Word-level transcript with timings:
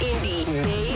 Indie 0.00 0.87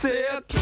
sad 0.00 0.59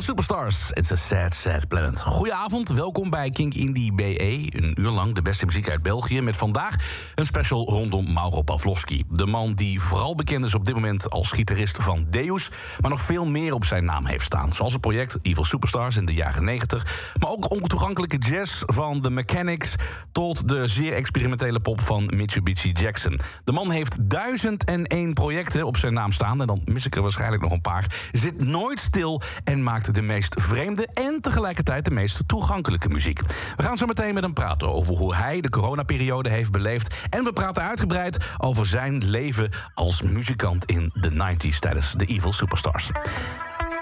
Superstars, 0.00 0.72
it's 0.72 0.92
a 0.92 0.96
sad, 0.96 1.34
sad 1.34 1.68
planet. 1.68 2.00
Goedenavond, 2.00 2.68
welkom 2.68 3.10
bij 3.10 3.30
Kink 3.30 3.54
Indie 3.54 3.92
BE. 3.92 4.46
Een 4.48 4.80
uur 4.80 4.90
lang 4.90 5.14
de 5.14 5.22
beste 5.22 5.46
muziek 5.46 5.70
uit 5.70 5.82
België... 5.82 6.20
met 6.20 6.36
vandaag 6.36 6.76
een 7.14 7.24
special 7.24 7.68
rondom 7.68 8.12
Mauro 8.12 8.42
Pavlovski. 8.42 9.04
De 9.08 9.26
man 9.26 9.54
die 9.54 9.80
vooral 9.80 10.14
bekend 10.14 10.44
is 10.44 10.54
op 10.54 10.64
dit 10.64 10.74
moment 10.74 11.10
als 11.10 11.30
gitarist 11.30 11.76
van 11.82 12.06
Deus... 12.10 12.50
maar 12.80 12.90
nog 12.90 13.00
veel 13.00 13.26
meer 13.26 13.54
op 13.54 13.64
zijn 13.64 13.84
naam 13.84 14.06
heeft 14.06 14.24
staan. 14.24 14.52
Zoals 14.52 14.72
het 14.72 14.80
project 14.80 15.18
Evil 15.22 15.44
Superstars 15.44 15.96
in 15.96 16.06
de 16.06 16.14
jaren 16.14 16.44
90... 16.44 17.12
maar 17.18 17.30
ook 17.30 17.50
ontoegankelijke 17.50 18.18
jazz 18.18 18.62
van 18.66 19.00
The 19.00 19.10
Mechanics... 19.10 19.74
tot 20.12 20.48
de 20.48 20.66
zeer 20.66 20.92
experimentele 20.92 21.60
pop 21.60 21.80
van 21.80 22.12
Mitsubishi 22.16 22.72
Jackson. 22.72 23.20
De 23.44 23.52
man 23.52 23.70
heeft 23.70 24.10
duizend 24.10 24.64
en 24.64 24.86
één 24.86 25.14
projecten 25.14 25.66
op 25.66 25.76
zijn 25.76 25.94
naam 25.94 26.12
staan... 26.12 26.40
en 26.40 26.46
dan 26.46 26.62
mis 26.64 26.86
ik 26.86 26.96
er 26.96 27.02
waarschijnlijk 27.02 27.42
nog 27.42 27.52
een 27.52 27.60
paar. 27.60 28.08
Zit 28.12 28.44
nooit 28.44 28.80
stil 28.80 29.22
en 29.44 29.62
maakt 29.62 29.88
de 29.92 30.02
meest 30.02 30.40
vreemde... 30.40 30.88
en 30.94 31.20
tegelijkertijd 31.20 31.84
de 31.84 31.90
meest 31.90 32.18
toegankelijke 32.26 32.88
muziek. 32.88 33.20
We 33.56 33.62
gaan 33.62 33.78
zo 33.78 33.86
meteen 33.86 34.14
met 34.14 34.22
hem 34.22 34.32
praten 34.32 34.72
over 34.72 34.94
hoe 34.94 35.14
hij 35.14 35.40
de 35.40 35.50
coronaperiode 35.50 36.28
heeft 36.28 36.50
beleefd... 36.50 36.94
en 37.10 37.24
we 37.24 37.32
praten 37.32 37.62
uitgebreid 37.62 38.16
over 38.38 38.66
zijn 38.66 39.04
leven 39.04 39.50
als 39.74 40.02
muzikant 40.02 40.64
in 40.64 40.90
de 40.94 41.10
90s... 41.10 41.58
tijdens 41.58 41.92
de 41.92 42.04
Evil 42.04 42.32
Superstars. 42.32 42.90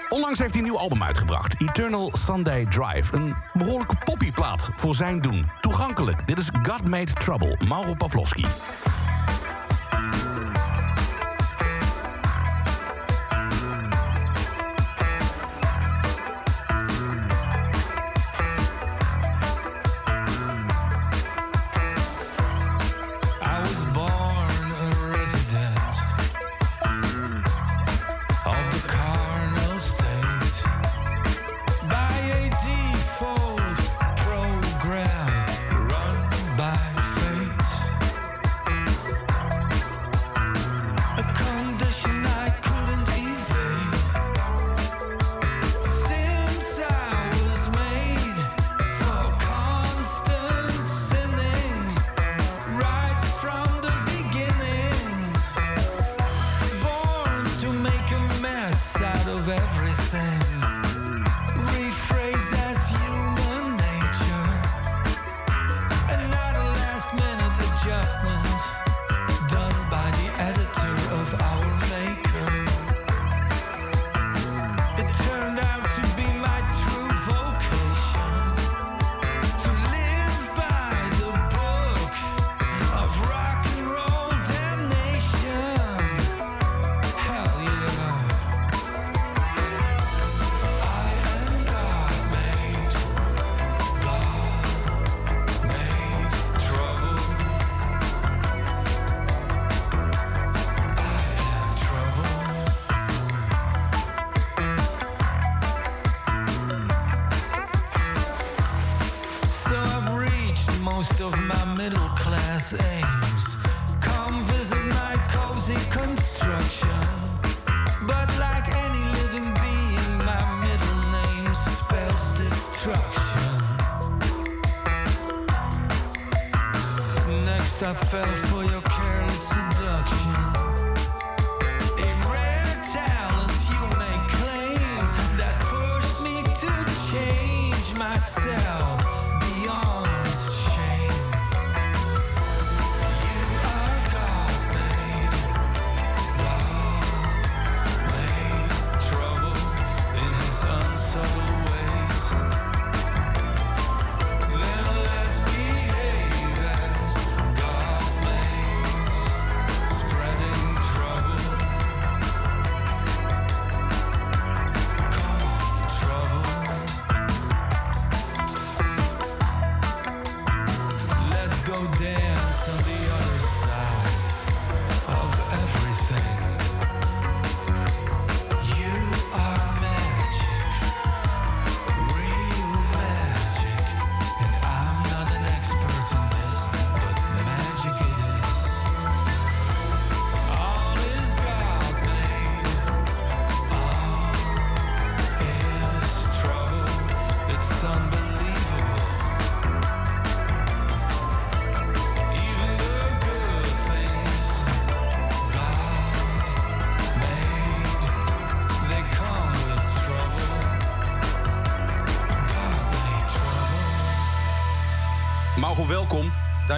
Onlangs 0.09 0.39
heeft 0.39 0.53
hij 0.53 0.59
een 0.59 0.67
nieuw 0.67 0.79
album 0.79 1.03
uitgebracht, 1.03 1.61
Eternal 1.61 2.13
Sunday 2.17 2.65
Drive. 2.65 3.15
Een 3.15 3.35
behoorlijke 3.53 3.95
poppyplaat 4.03 4.69
voor 4.75 4.95
zijn 4.95 5.21
doen. 5.21 5.45
Toegankelijk. 5.61 6.27
Dit 6.27 6.37
is 6.37 6.49
God 6.63 6.87
Made 6.87 7.13
Trouble, 7.13 7.57
Mauro 7.67 7.93
Pavlovski. 7.93 8.45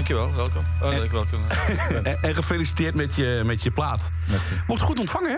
Dankjewel, 0.01 0.35
welkom. 0.35 0.65
Oh, 0.81 1.03
ik 1.03 1.11
welkom. 1.11 1.39
En, 2.03 2.21
en 2.21 2.35
gefeliciteerd 2.35 2.95
met 2.95 3.15
je, 3.15 3.41
met 3.45 3.63
je 3.63 3.71
plaat. 3.71 4.11
Merci. 4.29 4.53
Wordt 4.67 4.81
goed 4.81 4.99
ontvangen, 4.99 5.31
hè? 5.31 5.37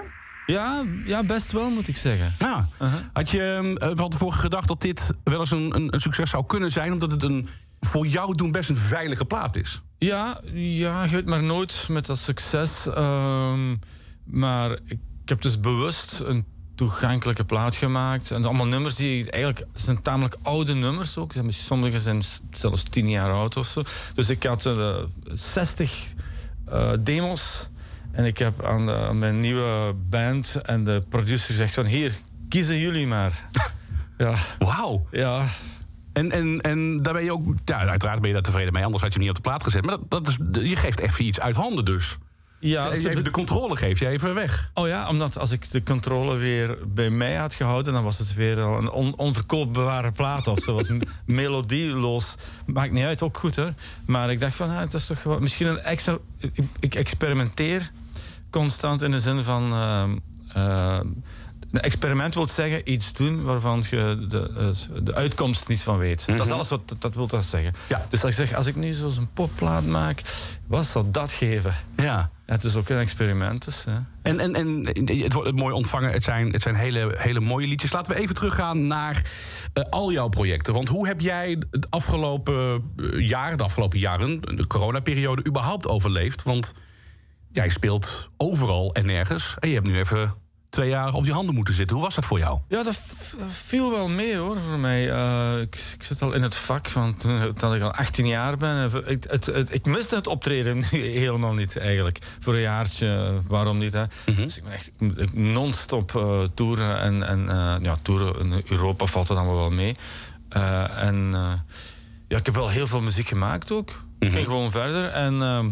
ja, 0.53 0.83
ja, 1.05 1.23
best 1.23 1.51
wel 1.51 1.69
moet 1.69 1.87
ik 1.87 1.97
zeggen. 1.97 2.35
Ja. 2.37 2.69
Uh-huh. 2.81 2.99
Had 3.13 3.29
je 3.29 3.75
uh, 3.81 3.91
van 3.93 4.09
tevoren 4.09 4.39
gedacht 4.39 4.67
dat 4.67 4.81
dit 4.81 5.13
wel 5.23 5.39
eens 5.39 5.51
een, 5.51 5.75
een, 5.75 5.93
een 5.93 6.01
succes 6.01 6.29
zou 6.29 6.45
kunnen 6.45 6.71
zijn... 6.71 6.91
omdat 6.91 7.11
het 7.11 7.23
een 7.23 7.47
voor 7.79 8.07
jou 8.07 8.35
doen 8.35 8.51
best 8.51 8.69
een 8.69 8.77
veilige 8.77 9.25
plaat 9.25 9.55
is? 9.55 9.81
Ja, 9.97 10.39
ja, 10.53 11.03
je 11.03 11.09
weet 11.09 11.25
maar 11.25 11.43
nooit 11.43 11.85
met 11.89 12.05
dat 12.05 12.17
succes. 12.17 12.87
ehm, 12.87 13.75
maar 14.23 14.71
ik, 14.71 14.99
ik 15.23 15.29
heb 15.29 15.41
dus 15.41 15.59
bewust 15.59 16.19
een 16.19 16.45
toegankelijke 16.75 17.43
plaat 17.43 17.75
gemaakt. 17.75 18.31
En 18.31 18.45
allemaal 18.45 18.65
nummers 18.67 18.95
die 18.95 19.31
eigenlijk 19.31 19.65
zijn 19.73 20.01
tamelijk 20.01 20.35
oude 20.41 20.73
nummers 20.73 21.17
ook. 21.17 21.33
Sommige 21.47 21.99
zijn 21.99 22.21
zelfs 22.51 22.83
tien 22.83 23.09
jaar 23.09 23.31
oud 23.31 23.57
of 23.57 23.67
zo. 23.67 23.83
Dus 24.15 24.29
ik 24.29 24.43
had 24.43 24.65
eh 24.65 24.95
60 25.25 26.03
eh, 26.65 26.91
demos. 26.99 27.67
En 28.11 28.25
ik 28.25 28.37
heb 28.37 28.63
aan, 28.63 28.85
de- 28.85 28.95
aan 28.95 29.19
mijn 29.19 29.39
nieuwe 29.39 29.95
band 30.09 30.55
en 30.63 30.83
de 30.83 31.03
producer 31.09 31.47
gezegd 31.47 31.73
van... 31.73 31.85
Hier, 31.85 32.13
kiezen 32.49 32.77
jullie 32.79 33.07
maar. 33.07 33.45
ja, 34.17 34.35
Wauw. 34.59 35.07
ja, 35.11 35.45
En, 36.13 36.31
en, 36.31 36.61
en 36.61 36.97
daar 36.97 37.13
ben 37.13 37.23
je 37.23 37.31
ook... 37.33 37.43
Ja, 37.65 37.87
uiteraard 37.87 38.19
ben 38.19 38.27
je 38.27 38.33
daar 38.33 38.43
tevreden 38.43 38.73
mee, 38.73 38.83
anders 38.85 39.03
had 39.03 39.13
je 39.13 39.19
hem 39.19 39.27
niet 39.27 39.37
op 39.37 39.43
de 39.43 39.49
plaat 39.49 39.63
gezet. 39.63 39.85
Maar 39.85 39.97
dat, 39.97 40.23
dat 40.23 40.27
is, 40.27 40.37
je 40.69 40.75
geeft 40.75 40.99
even 40.99 41.25
iets 41.25 41.39
uit 41.39 41.55
handen 41.55 41.85
dus. 41.85 42.17
Ja. 42.63 42.91
even 42.91 43.23
de 43.23 43.31
controle 43.31 43.75
geef 43.75 43.99
je 43.99 44.07
even 44.07 44.33
weg. 44.33 44.71
Oh 44.73 44.87
ja, 44.87 45.09
omdat 45.09 45.37
als 45.37 45.51
ik 45.51 45.71
de 45.71 45.83
controle 45.83 46.35
weer 46.35 46.77
bij 46.87 47.09
mij 47.09 47.35
had 47.35 47.53
gehouden, 47.53 47.93
dan 47.93 48.03
was 48.03 48.19
het 48.19 48.33
weer 48.33 48.61
al 48.61 48.77
een 48.77 48.91
on 48.91 49.15
onverkoopbare 49.15 50.11
plaat 50.11 50.47
of 50.47 50.59
zo. 50.59 50.73
was 50.73 50.89
melodieloos. 51.25 52.35
Maakt 52.65 52.91
niet 52.91 53.05
uit, 53.05 53.21
ook 53.21 53.37
goed 53.37 53.55
hoor. 53.55 53.73
Maar 54.05 54.31
ik 54.31 54.39
dacht 54.39 54.55
van, 54.55 54.69
ah, 54.69 54.79
het 54.79 54.93
is 54.93 55.05
toch 55.05 55.21
gewoon, 55.21 55.41
misschien 55.41 55.67
een 55.67 55.79
extra. 55.79 56.17
Ik, 56.37 56.53
ik 56.79 56.95
experimenteer 56.95 57.91
constant 58.49 59.01
in 59.01 59.11
de 59.11 59.19
zin 59.19 59.43
van. 59.43 59.73
ehm, 59.73 60.17
eh, 60.53 60.99
een 61.73 61.81
experiment 61.81 62.33
wil 62.33 62.47
zeggen 62.47 62.91
iets 62.91 63.13
doen 63.13 63.43
waarvan 63.43 63.83
je 63.89 64.25
de, 64.29 64.73
de 65.03 65.13
uitkomst 65.13 65.67
niet 65.67 65.81
van 65.81 65.97
weet. 65.97 66.25
Dat 66.25 66.45
is 66.45 66.51
alles 66.51 66.69
wat 66.69 66.89
dat, 66.89 67.01
dat 67.01 67.15
wil 67.15 67.27
dat 67.27 67.43
zeggen. 67.43 67.73
Ja. 67.87 68.05
Dus 68.09 68.23
als 68.23 68.31
ik 68.31 68.47
zeg, 68.47 68.57
als 68.57 68.65
ik 68.65 68.75
nu 68.75 68.93
zo'n 68.93 69.29
popplaat 69.33 69.85
maak, 69.85 70.21
wat 70.67 70.85
zal 70.85 71.11
dat 71.11 71.31
geven? 71.31 71.75
Ja. 71.97 72.29
Het 72.45 72.63
is 72.63 72.75
ook 72.75 72.89
een 72.89 72.97
experiment. 72.97 73.65
Dus. 73.65 73.85
En, 74.21 74.39
en, 74.39 74.55
en 74.55 74.85
het 75.05 75.33
wordt 75.33 75.51
mooi 75.51 75.73
ontvangen. 75.73 76.11
Het 76.11 76.23
zijn, 76.23 76.51
het 76.51 76.61
zijn 76.61 76.75
hele, 76.75 77.15
hele 77.17 77.39
mooie 77.39 77.67
liedjes. 77.67 77.91
Laten 77.91 78.13
we 78.13 78.19
even 78.19 78.35
teruggaan 78.35 78.87
naar 78.87 79.31
eh, 79.73 79.83
al 79.89 80.11
jouw 80.11 80.27
projecten. 80.27 80.73
Want 80.73 80.87
hoe 80.87 81.07
heb 81.07 81.21
jij 81.21 81.61
het 81.71 81.89
afgelopen 81.89 82.83
eh, 82.97 83.27
jaar, 83.27 83.57
de 83.57 83.63
afgelopen 83.63 83.99
jaren, 83.99 84.41
de 84.41 84.67
coronaperiode, 84.67 85.45
überhaupt 85.47 85.87
overleefd? 85.87 86.43
Want 86.43 86.73
jij 87.51 87.69
speelt 87.69 88.29
overal 88.37 88.93
en 88.93 89.05
nergens. 89.05 89.55
En 89.59 89.69
je 89.69 89.75
hebt 89.75 89.87
nu 89.87 89.97
even 89.99 90.33
twee 90.73 90.89
jaar 90.89 91.13
op 91.13 91.25
je 91.25 91.31
handen 91.31 91.55
moeten 91.55 91.73
zitten. 91.73 91.95
Hoe 91.95 92.05
was 92.05 92.15
dat 92.15 92.25
voor 92.25 92.39
jou? 92.39 92.59
Ja, 92.67 92.83
dat 92.83 92.99
viel 93.49 93.91
wel 93.91 94.09
mee 94.09 94.37
hoor 94.37 94.57
voor 94.69 94.79
mij. 94.79 95.11
Eh, 95.11 95.61
ik, 95.61 95.75
ik 95.93 96.03
zit 96.03 96.21
al 96.21 96.33
in 96.33 96.41
het 96.41 96.55
vak 96.55 96.89
van 96.89 97.15
dat 97.55 97.73
ik 97.73 97.81
al 97.81 97.91
18 97.91 98.27
jaar 98.27 98.57
ben. 98.57 98.75
En 98.75 99.07
Ik, 99.07 99.23
het, 99.29 99.45
het, 99.45 99.73
ik 99.73 99.85
miste 99.85 100.15
het 100.15 100.27
optreden 100.27 100.83
helemaal 101.23 101.53
niet 101.53 101.77
eigenlijk. 101.77 102.19
Voor 102.39 102.53
een 102.53 102.61
jaartje, 102.61 103.07
eh, 103.07 103.49
waarom 103.49 103.77
niet? 103.77 103.93
Hè? 103.93 104.03
Dus 104.35 104.57
ik 104.57 104.63
ben 104.63 104.73
echt 104.73 104.91
non-stop 105.33 106.15
eh, 106.15 106.43
toeren. 106.53 106.99
En, 106.99 107.27
en 107.27 107.45
ja, 107.81 107.97
toeren 108.01 108.39
in 108.39 108.63
Europa 108.67 109.05
valt 109.05 109.29
er 109.29 109.35
dan 109.35 109.47
wel 109.47 109.71
mee. 109.71 109.95
En 110.49 111.31
ja, 112.27 112.37
ik 112.37 112.45
heb 112.45 112.55
wel 112.55 112.69
heel 112.69 112.87
veel 112.87 113.01
muziek 113.01 113.27
gemaakt 113.27 113.71
ook. 113.71 114.03
Ik 114.19 114.31
ging 114.31 114.45
gewoon 114.45 114.71
verder. 114.71 115.05
En, 115.09 115.41
ehm, 115.41 115.69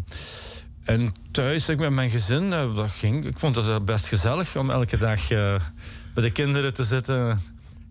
en 0.83 1.13
thuis, 1.31 1.69
ik 1.69 1.79
met 1.79 1.91
mijn 1.91 2.09
gezin, 2.09 2.53
eh, 2.53 2.75
dat 2.75 2.91
ging. 2.91 3.25
Ik 3.25 3.39
vond 3.39 3.55
het 3.55 3.85
best 3.85 4.07
gezellig 4.07 4.55
om 4.55 4.69
elke 4.69 4.97
dag 4.97 5.31
eh, 5.31 5.55
bij 6.13 6.23
de 6.23 6.31
kinderen 6.31 6.73
te 6.73 6.83
zitten. 6.83 7.39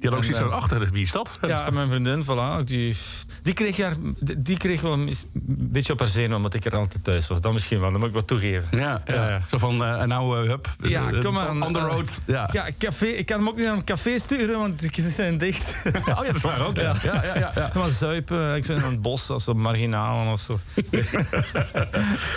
Had 0.01 0.15
ook 0.15 0.23
zoiets 0.25 0.39
van 0.41 0.51
eh, 0.51 0.57
achter. 0.57 0.89
Wie 0.93 1.03
is 1.03 1.13
dat? 1.13 1.39
Ja, 1.47 1.71
mijn 1.71 1.89
vriendin, 1.89 2.25
voilà, 2.25 2.65
die, 2.65 2.97
die, 3.43 3.55
kreeg 3.55 3.77
haar, 3.79 3.95
die, 4.37 4.57
kreeg 4.57 4.81
wel 4.81 4.93
een 4.93 5.09
een 5.09 5.69
beetje 5.73 5.93
op 5.93 5.99
haar 5.99 6.09
zenuwen, 6.09 6.37
omdat 6.37 6.55
ik 6.55 6.65
er 6.65 6.77
altijd 6.77 7.05
thuis 7.05 7.29
was. 7.29 7.41
Dat 7.41 7.53
misschien 7.53 7.81
wel, 7.81 7.91
dat 7.91 7.99
moet 7.99 8.09
ik 8.09 8.15
wat 8.15 8.27
toegeven. 8.27 8.79
Ja, 8.79 9.03
ja. 9.07 9.15
Ja, 9.15 9.29
ja. 9.29 9.41
Zo 9.49 9.59
van, 9.59 9.85
eh, 9.85 10.01
en 10.01 10.09
nou, 10.09 10.43
eh, 10.43 10.49
hup. 10.49 10.69
Ja, 10.81 11.11
eh, 11.13 11.21
kom 11.21 11.39
aan. 11.39 11.63
On 11.63 11.73
the 11.73 11.79
road. 11.79 12.11
Ja. 12.27 12.49
Ja, 12.53 12.67
café, 12.79 13.07
ik 13.07 13.27
kan 13.27 13.39
hem 13.39 13.49
ook 13.49 13.57
niet 13.57 13.65
naar 13.65 13.75
een 13.75 13.85
café 13.85 14.19
sturen, 14.19 14.59
want 14.59 14.81
ze 14.93 15.11
zijn 15.11 15.39
dicht. 15.39 15.77
Oh 16.01 16.07
ja, 16.07 16.15
dat 16.15 16.35
is 16.37 16.43
waar 16.43 16.67
ook. 16.67 16.77
Ja. 16.77 16.95
Ja, 17.03 17.25
ja, 17.25 17.39
ja, 17.39 17.53
ja. 17.55 17.71
Maar 17.75 17.89
zuipen, 17.91 18.57
ik 18.57 18.65
zit 18.65 18.77
in 18.77 18.83
het 18.83 19.03
bos, 19.03 19.31
of 19.31 19.43
zo, 19.43 19.55
marginalen 19.55 20.33
of 20.33 20.41
zo. 20.41 20.59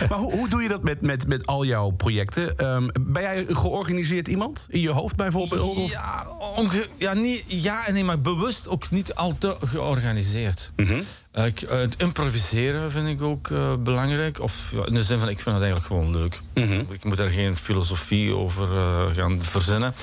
Maar 0.09 0.17
hoe, 0.17 0.31
hoe 0.33 0.49
doe 0.49 0.61
je 0.61 0.67
dat 0.67 0.83
met, 0.83 1.01
met, 1.01 1.27
met 1.27 1.45
al 1.47 1.65
jouw 1.65 1.89
projecten? 1.89 2.57
Ehm, 2.57 2.87
ben 3.01 3.21
jij 3.21 3.37
een 3.47 3.55
georganiseerd 3.55 4.27
iemand? 4.27 4.65
In 4.69 4.79
je 4.79 4.89
hoofd 4.89 5.15
bijvoorbeeld? 5.15 5.91
Ja, 5.91 6.27
onge- 6.55 6.87
ja, 6.97 7.13
niet, 7.13 7.43
ja 7.61 7.87
en 7.87 7.93
nee, 7.93 8.03
maar 8.03 8.21
bewust 8.21 8.67
ook 8.67 8.91
niet 8.91 9.15
al 9.15 9.37
te 9.37 9.55
georganiseerd. 9.65 10.71
Mhm. 10.75 11.01
Eh, 11.31 11.45
ik, 11.45 11.61
eh, 11.61 11.77
het 11.77 11.95
improviseren 11.97 12.91
vind 12.91 13.07
ik 13.07 13.21
ook 13.21 13.49
eh, 13.49 13.75
belangrijk. 13.75 14.39
Of 14.39 14.71
ja, 14.71 14.85
in 14.85 14.93
de 14.93 15.03
zin 15.03 15.19
van, 15.19 15.29
ik 15.29 15.39
vind 15.39 15.55
het 15.55 15.63
eigenlijk 15.63 15.85
gewoon 15.85 16.11
leuk. 16.11 16.41
Mhm. 16.53 16.83
Ik 16.93 17.03
moet 17.03 17.17
daar 17.17 17.29
geen 17.29 17.55
filosofie 17.55 18.35
over 18.35 18.67
gaan 19.13 19.41
verzinnen. 19.41 19.93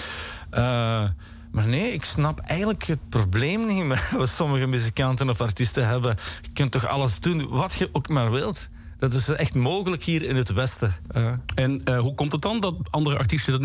Maar 1.50 1.66
nee, 1.66 1.92
ik 1.92 2.04
snap 2.04 2.38
eigenlijk 2.38 2.84
het 2.84 3.08
probleem 3.08 3.66
niet 3.66 3.84
met 3.84 4.10
wat 4.16 4.28
sommige 4.28 4.66
muzikanten 4.66 5.30
of 5.30 5.40
artiesten 5.40 5.86
hebben. 5.86 6.16
Je 6.42 6.50
kunt 6.52 6.70
toch 6.70 6.86
alles 6.86 7.20
doen 7.20 7.48
wat 7.48 7.72
je 7.72 7.88
ook 7.92 8.08
maar 8.08 8.30
wilt. 8.30 8.68
Dat 9.00 9.12
is 9.14 9.28
echt 9.28 9.54
mogelijk 9.54 10.02
hier 10.04 10.22
in 10.22 10.36
het 10.36 10.52
Westen. 10.52 10.94
Eh, 11.08 11.32
En 11.54 11.80
eh, 11.84 11.98
hoe 11.98 12.14
komt 12.14 12.32
het 12.32 12.42
dan 12.42 12.60
dat 12.60 12.74
andere 12.90 13.18
artiesten 13.18 13.52
dat 13.52 13.60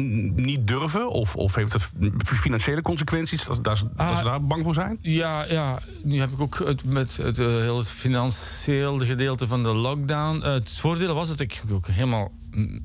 niet 0.45 0.67
durven? 0.67 1.09
Of, 1.09 1.35
of 1.35 1.55
heeft 1.55 1.73
het 1.73 1.91
financiële 2.23 2.81
consequenties? 2.81 3.45
Dat, 3.45 3.63
dat, 3.63 3.77
ze- 3.77 3.83
dat 3.95 4.07
Ah. 4.07 4.17
ze 4.17 4.23
daar 4.23 4.41
bang 4.41 4.63
voor 4.63 4.73
zijn? 4.73 4.97
Ja, 5.01 5.43
ja, 5.45 5.79
nu 6.03 6.19
heb 6.19 6.31
ik 6.31 6.39
ook 6.39 6.59
het, 6.65 6.83
met 6.83 7.17
het 7.17 7.37
uh, 7.39 7.47
heel 7.47 7.77
het 7.77 7.89
financieel 7.89 8.97
gedeelte 8.99 9.47
van 9.47 9.63
de 9.63 9.73
lockdown. 9.73 10.37
Uh, 10.37 10.43
het 10.43 10.71
voordeel 10.71 11.13
was 11.15 11.27
dat 11.27 11.39
ik 11.39 11.63
ook 11.71 11.87
helemaal 11.87 12.31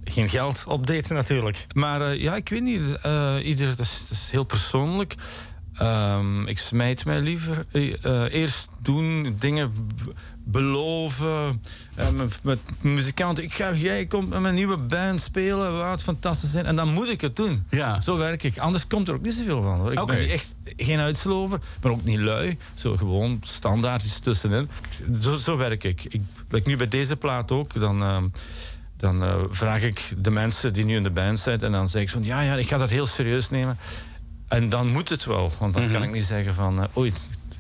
geen 0.05 0.29
geld 0.29 0.65
opdeed 0.67 1.09
natuurlijk. 1.09 1.67
Maar 1.75 2.17
ja, 2.17 2.37
ik 2.37 2.49
weet 2.49 2.63
niet. 2.63 2.81
Ieder, 3.43 3.69
is, 3.69 3.99
het 4.01 4.11
is 4.11 4.29
heel 4.31 4.45
persoonlijk. 4.45 5.15
Ehm, 5.81 6.47
ik 6.47 6.59
smijt 6.59 7.05
mij 7.05 7.21
liever. 7.21 7.67
Eh, 7.73 8.33
eerst 8.33 8.69
doen, 8.83 9.37
dingen 9.39 9.73
beloven. 10.45 11.63
Eh, 11.95 12.11
met, 12.11 12.39
met 12.43 12.59
muzikanten. 12.81 13.45
Ik 13.45 13.53
ga, 13.53 13.73
jij 13.73 14.07
komt 14.07 14.29
met 14.29 14.41
mijn 14.41 14.55
nieuwe 14.55 14.77
band 14.77 15.21
spelen. 15.21 15.79
Wat 15.79 16.03
fantastisch 16.03 16.51
zijn. 16.51 16.67
En 16.67 16.77
dan 16.77 16.93
moet 16.93 17.09
ik 17.09 17.21
het 17.21 17.37
doen. 17.37 17.65
Ja. 17.71 18.01
Zo 18.01 18.17
werk 18.17 18.43
ik. 18.43 18.59
Anders 18.59 18.87
komt 18.87 19.09
er 19.09 19.15
ook 19.15 19.23
niet 19.23 19.35
zoveel 19.35 19.63
van. 19.63 19.79
Hoor. 19.79 19.93
Ik 19.93 20.01
Oké. 20.01 20.15
ben 20.15 20.29
echt 20.29 20.55
geen 20.77 20.99
uitslover, 20.99 21.61
maar 21.83 21.93
ook 21.93 22.05
niet 22.05 22.19
lui. 22.19 22.59
Zo 22.75 22.97
gewoon 22.97 23.41
standaard 23.45 24.05
iets 24.05 24.19
tussenin. 24.19 24.69
Zo, 25.21 25.37
zo 25.37 25.57
werk 25.57 25.85
ik. 25.85 26.05
ik. 26.05 26.21
like 26.49 26.69
Nu 26.69 26.77
bij 26.77 26.89
deze 26.89 27.17
plaat 27.17 27.51
ook. 27.51 27.81
Dan, 27.81 28.03
ehm, 28.03 28.25
dan 28.97 29.23
eh, 29.23 29.37
vraag 29.51 29.83
ik 29.83 30.13
de 30.19 30.31
mensen 30.31 30.73
die 30.73 30.85
nu 30.85 30.97
in 30.97 31.03
de 31.03 31.11
band 31.11 31.41
zijn. 31.41 31.61
En 31.61 31.73
dan 31.73 31.89
zeg 31.89 32.03
ik 32.03 32.11
van 32.11 32.25
ja, 32.25 32.41
ja, 32.41 32.55
ik 32.57 32.69
ga 32.69 32.79
dat 32.79 32.91
heel 32.91 33.07
serieus 33.07 33.51
nemen. 33.51 33.79
En 34.51 34.69
dan 34.69 34.89
moet 34.89 35.09
het 35.09 35.25
wel. 35.25 35.53
Want 35.59 35.75
dan 35.75 35.91
kan 35.91 36.03
ik 36.03 36.13
niet 36.13 36.25
zeggen 36.25 36.55
van 36.55 36.83
eh, 36.83 36.97
oei. 36.97 37.13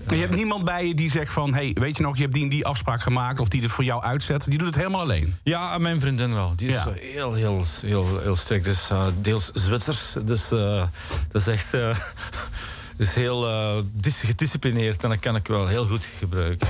Je 0.08 0.16
hebt 0.16 0.34
niemand 0.34 0.64
bij 0.64 0.86
je 0.86 0.94
die 0.94 1.10
zegt 1.10 1.32
van... 1.32 1.54
hey, 1.54 1.76
weet 1.80 1.96
je 1.96 2.02
nog, 2.02 2.16
je 2.16 2.22
hebt 2.22 2.34
die 2.34 2.42
en 2.42 2.48
die 2.48 2.66
afspraak 2.66 3.02
gemaakt... 3.02 3.40
of 3.40 3.48
die 3.48 3.62
het 3.62 3.70
voor 3.70 3.84
jou 3.84 4.02
uitzet. 4.02 4.44
Die 4.44 4.58
doet 4.58 4.66
het 4.66 4.76
helemaal 4.76 5.00
alleen. 5.00 5.34
Ja, 5.42 5.78
mijn 5.78 6.00
vriendin 6.00 6.34
wel. 6.34 6.52
Die 6.56 6.68
is 6.68 6.74
Ja. 6.74 6.92
heel, 7.00 7.34
heel, 7.34 7.64
heel, 7.80 8.20
heel 8.22 8.36
strikt. 8.36 8.64
Dus 8.64 8.90
eh, 8.90 9.06
deels 9.20 9.50
Zwitsers. 9.54 10.14
Dus 10.24 10.50
eh, 10.52 10.84
dat 11.28 11.40
is 11.40 11.46
echt 11.46 11.74
eh, 11.74 11.96
is 12.96 13.14
heel 13.14 13.48
eh, 13.48 13.82
dis- 13.92 14.20
gedisciplineerd. 14.20 15.04
En 15.04 15.08
dat 15.10 15.18
kan 15.18 15.36
ik 15.36 15.46
wel 15.46 15.66
heel 15.66 15.86
goed 15.86 16.04
gebruiken. 16.18 16.68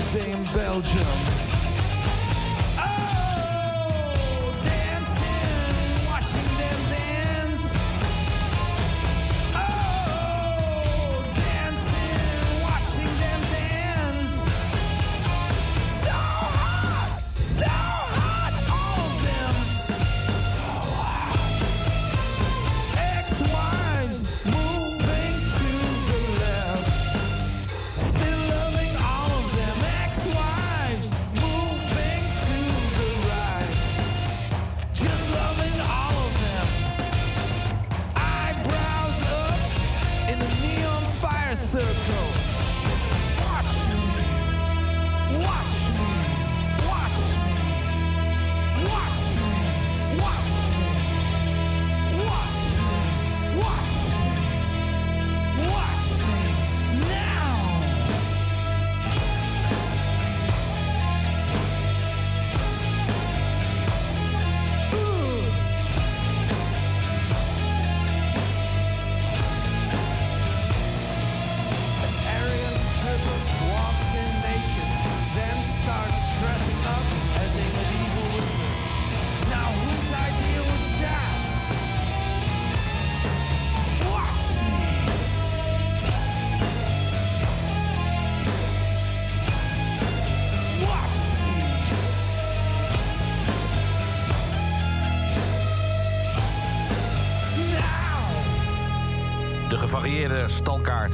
someday 0.00 0.32
in 0.32 0.44
Belgium. 0.46 1.55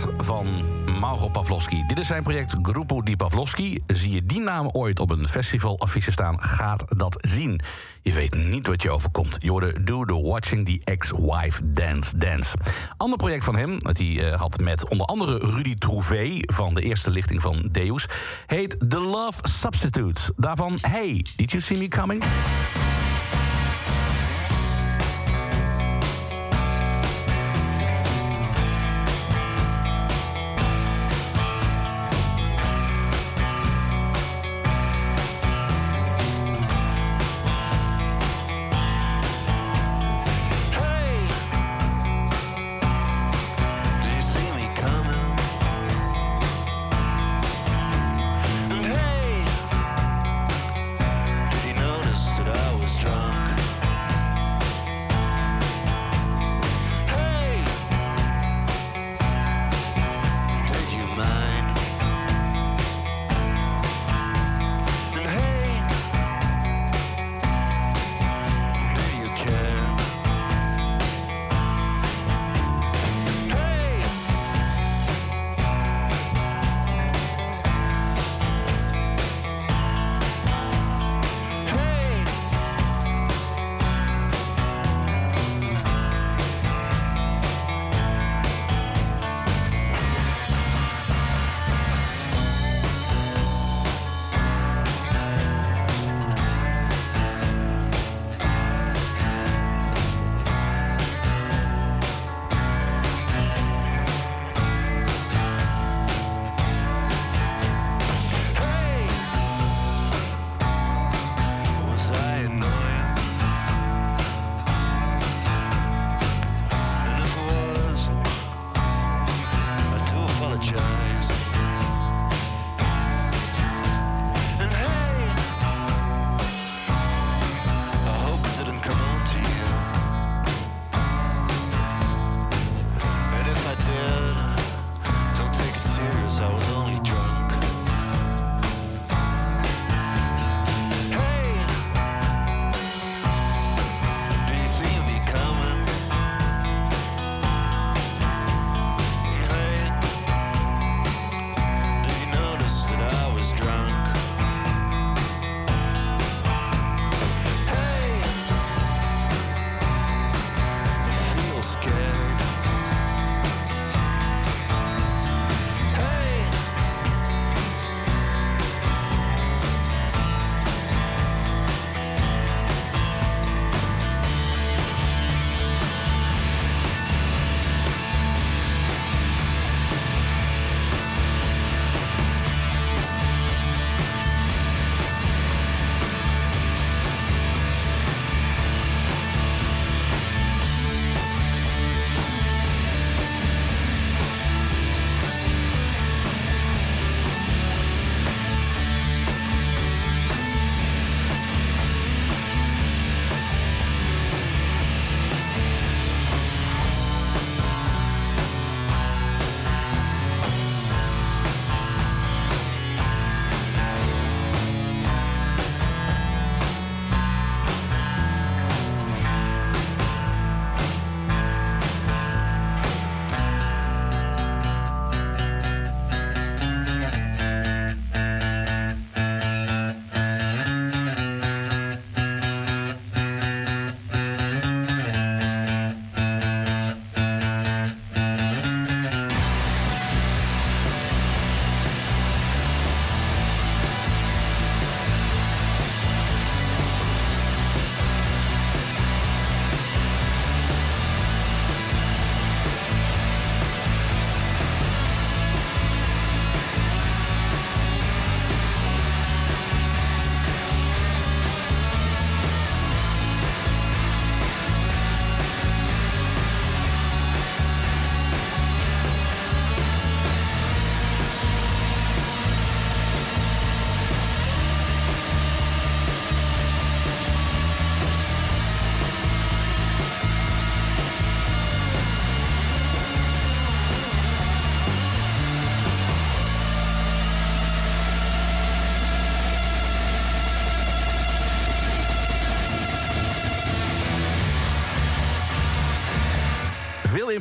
Van 0.00 0.64
Mauro 1.00 1.28
Pavlovski. 1.28 1.84
Dit 1.87 1.99
is 1.99 2.06
zijn 2.06 2.22
project 2.22 2.54
Grupo 2.62 3.02
di 3.02 3.16
Pavlovski. 3.16 3.82
Zie 3.87 4.14
je 4.14 4.26
die 4.26 4.40
naam 4.40 4.68
ooit 4.68 5.00
op 5.00 5.11
een 5.11 5.28
festivalaffiche 5.28 6.12
staan, 6.12 6.40
gaat 6.40 6.84
dat 6.88 7.16
zien. 7.20 7.61
Je 8.02 8.12
weet 8.12 8.34
niet 8.34 8.66
wat 8.66 8.82
je 8.82 8.90
overkomt. 8.90 9.37
Je 9.38 9.80
Do 9.84 10.04
the 10.04 10.22
Watching 10.22 10.66
the 10.66 10.80
Ex-Wife 10.84 11.72
Dance 11.72 12.18
Dance. 12.18 12.56
Ander 12.96 13.18
project 13.18 13.44
van 13.44 13.56
hem, 13.56 13.78
dat 13.78 13.99
hij 13.99 14.30
eh, 14.30 14.40
had 14.40 14.61
met 14.61 14.88
onder 14.88 15.06
andere 15.06 15.38
Rudy 15.38 15.75
Trouvé... 15.75 16.38
van 16.40 16.75
de 16.75 16.82
eerste 16.82 17.11
lichting 17.11 17.42
van 17.42 17.68
Deus, 17.70 18.06
heet 18.46 18.76
The 18.88 19.00
Love 19.00 19.49
Substitutes. 19.49 20.30
Daarvan, 20.37 20.78
Hey, 20.80 21.25
did 21.37 21.50
you 21.50 21.62
see 21.62 21.78
me 21.78 21.88
coming? 21.88 22.25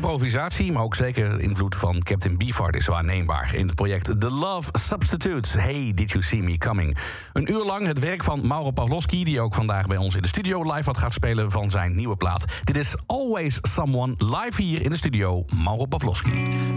Improvisatie, 0.02 0.72
maar 0.72 0.84
ook 0.84 0.96
zeker 0.96 1.40
invloed 1.40 1.76
van 1.76 2.00
Captain 2.04 2.38
Beefheart 2.38 2.76
is 2.76 2.86
waarneembaar 2.88 3.56
in 3.56 3.68
het 3.68 3.76
project 3.76 4.06
The 4.20 4.32
Love 4.32 4.70
Substitutes. 4.80 5.54
Hey, 5.54 5.92
did 5.96 6.12
you 6.12 6.24
see 6.24 6.44
me 6.44 6.58
coming? 6.58 6.98
Een 7.34 7.52
uur 7.52 7.66
lang 7.66 7.88
het 7.88 8.00
werk 8.00 8.24
van 8.24 8.48
Mauro 8.48 8.72
Pavlovski, 8.72 9.24
die 9.24 9.42
ook 9.42 9.54
vandaag 9.54 9.88
bij 9.88 9.98
ons 9.98 10.16
in 10.16 10.22
de 10.22 10.28
studio 10.28 10.64
live 10.74 10.84
had 10.84 10.98
gaat 10.98 11.14
spelen 11.14 11.52
van 11.52 11.72
zijn 11.72 11.96
nieuwe 11.96 12.16
plaat. 12.16 12.46
Dit 12.64 12.78
is 12.78 12.96
Always 13.06 13.58
Someone 13.62 14.14
live 14.18 14.62
hier 14.62 14.82
in 14.82 14.90
de 14.90 14.98
studio, 14.98 15.46
Mauro 15.56 15.86
Pavlovski. 15.86 16.71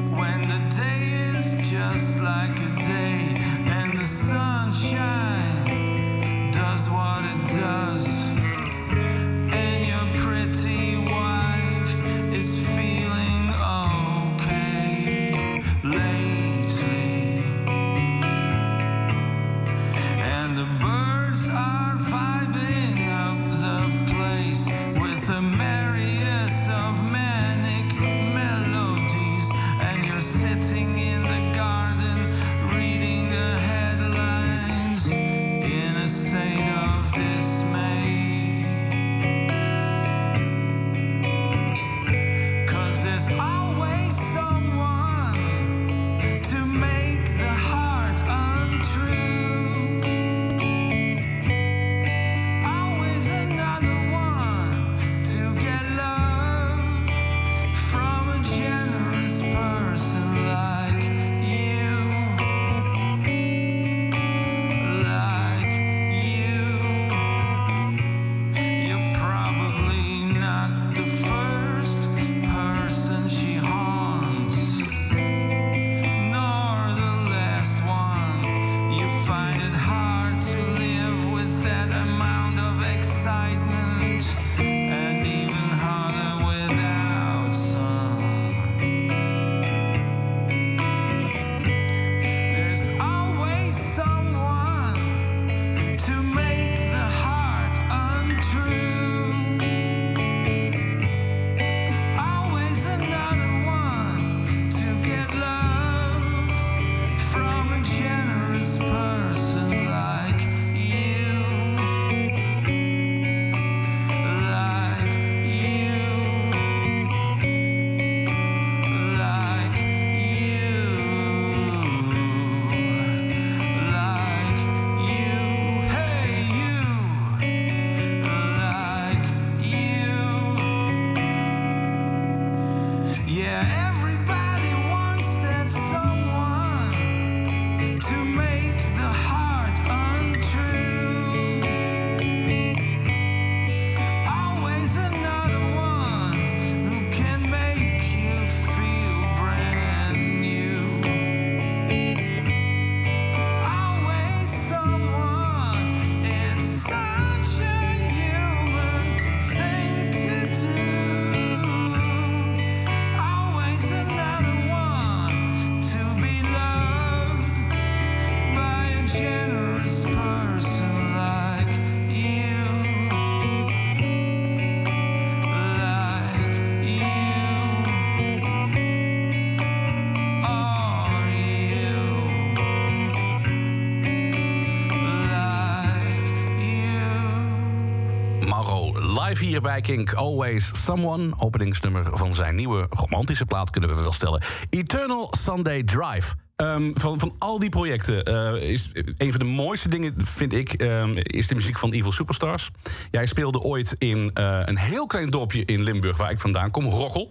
Hier 189.54 189.62
bij 189.62 189.80
Kink. 189.80 190.12
Always 190.12 190.70
Someone. 190.84 191.32
Openingsnummer 191.36 192.04
van 192.18 192.34
zijn 192.34 192.54
nieuwe 192.54 192.86
romantische 192.90 193.44
plaat 193.44 193.70
kunnen 193.70 193.96
we 193.96 194.02
wel 194.02 194.12
stellen. 194.12 194.42
Eternal 194.70 195.34
Sunday 195.38 195.82
Drive. 195.82 196.34
Ehm, 196.56 196.90
van, 196.94 197.18
van 197.18 197.34
al 197.38 197.58
die 197.58 197.68
projecten 197.68 198.24
eh, 198.24 198.70
is 198.70 198.90
een 199.16 199.30
van 199.30 199.38
de 199.38 199.44
mooiste 199.44 199.88
dingen, 199.88 200.14
vind 200.16 200.52
ik, 200.52 200.72
ehm, 200.72 201.16
is 201.16 201.46
de 201.46 201.54
muziek 201.54 201.78
van 201.78 201.92
Evil 201.92 202.12
Superstars. 202.12 202.70
Jij 203.10 203.26
speelde 203.26 203.60
ooit 203.60 203.94
in 203.98 204.30
eh, 204.34 204.60
een 204.64 204.78
heel 204.78 205.06
klein 205.06 205.30
dorpje 205.30 205.64
in 205.64 205.82
Limburg, 205.82 206.16
waar 206.16 206.30
ik 206.30 206.38
vandaan 206.38 206.70
kom, 206.70 206.84
Roggel. 206.84 207.30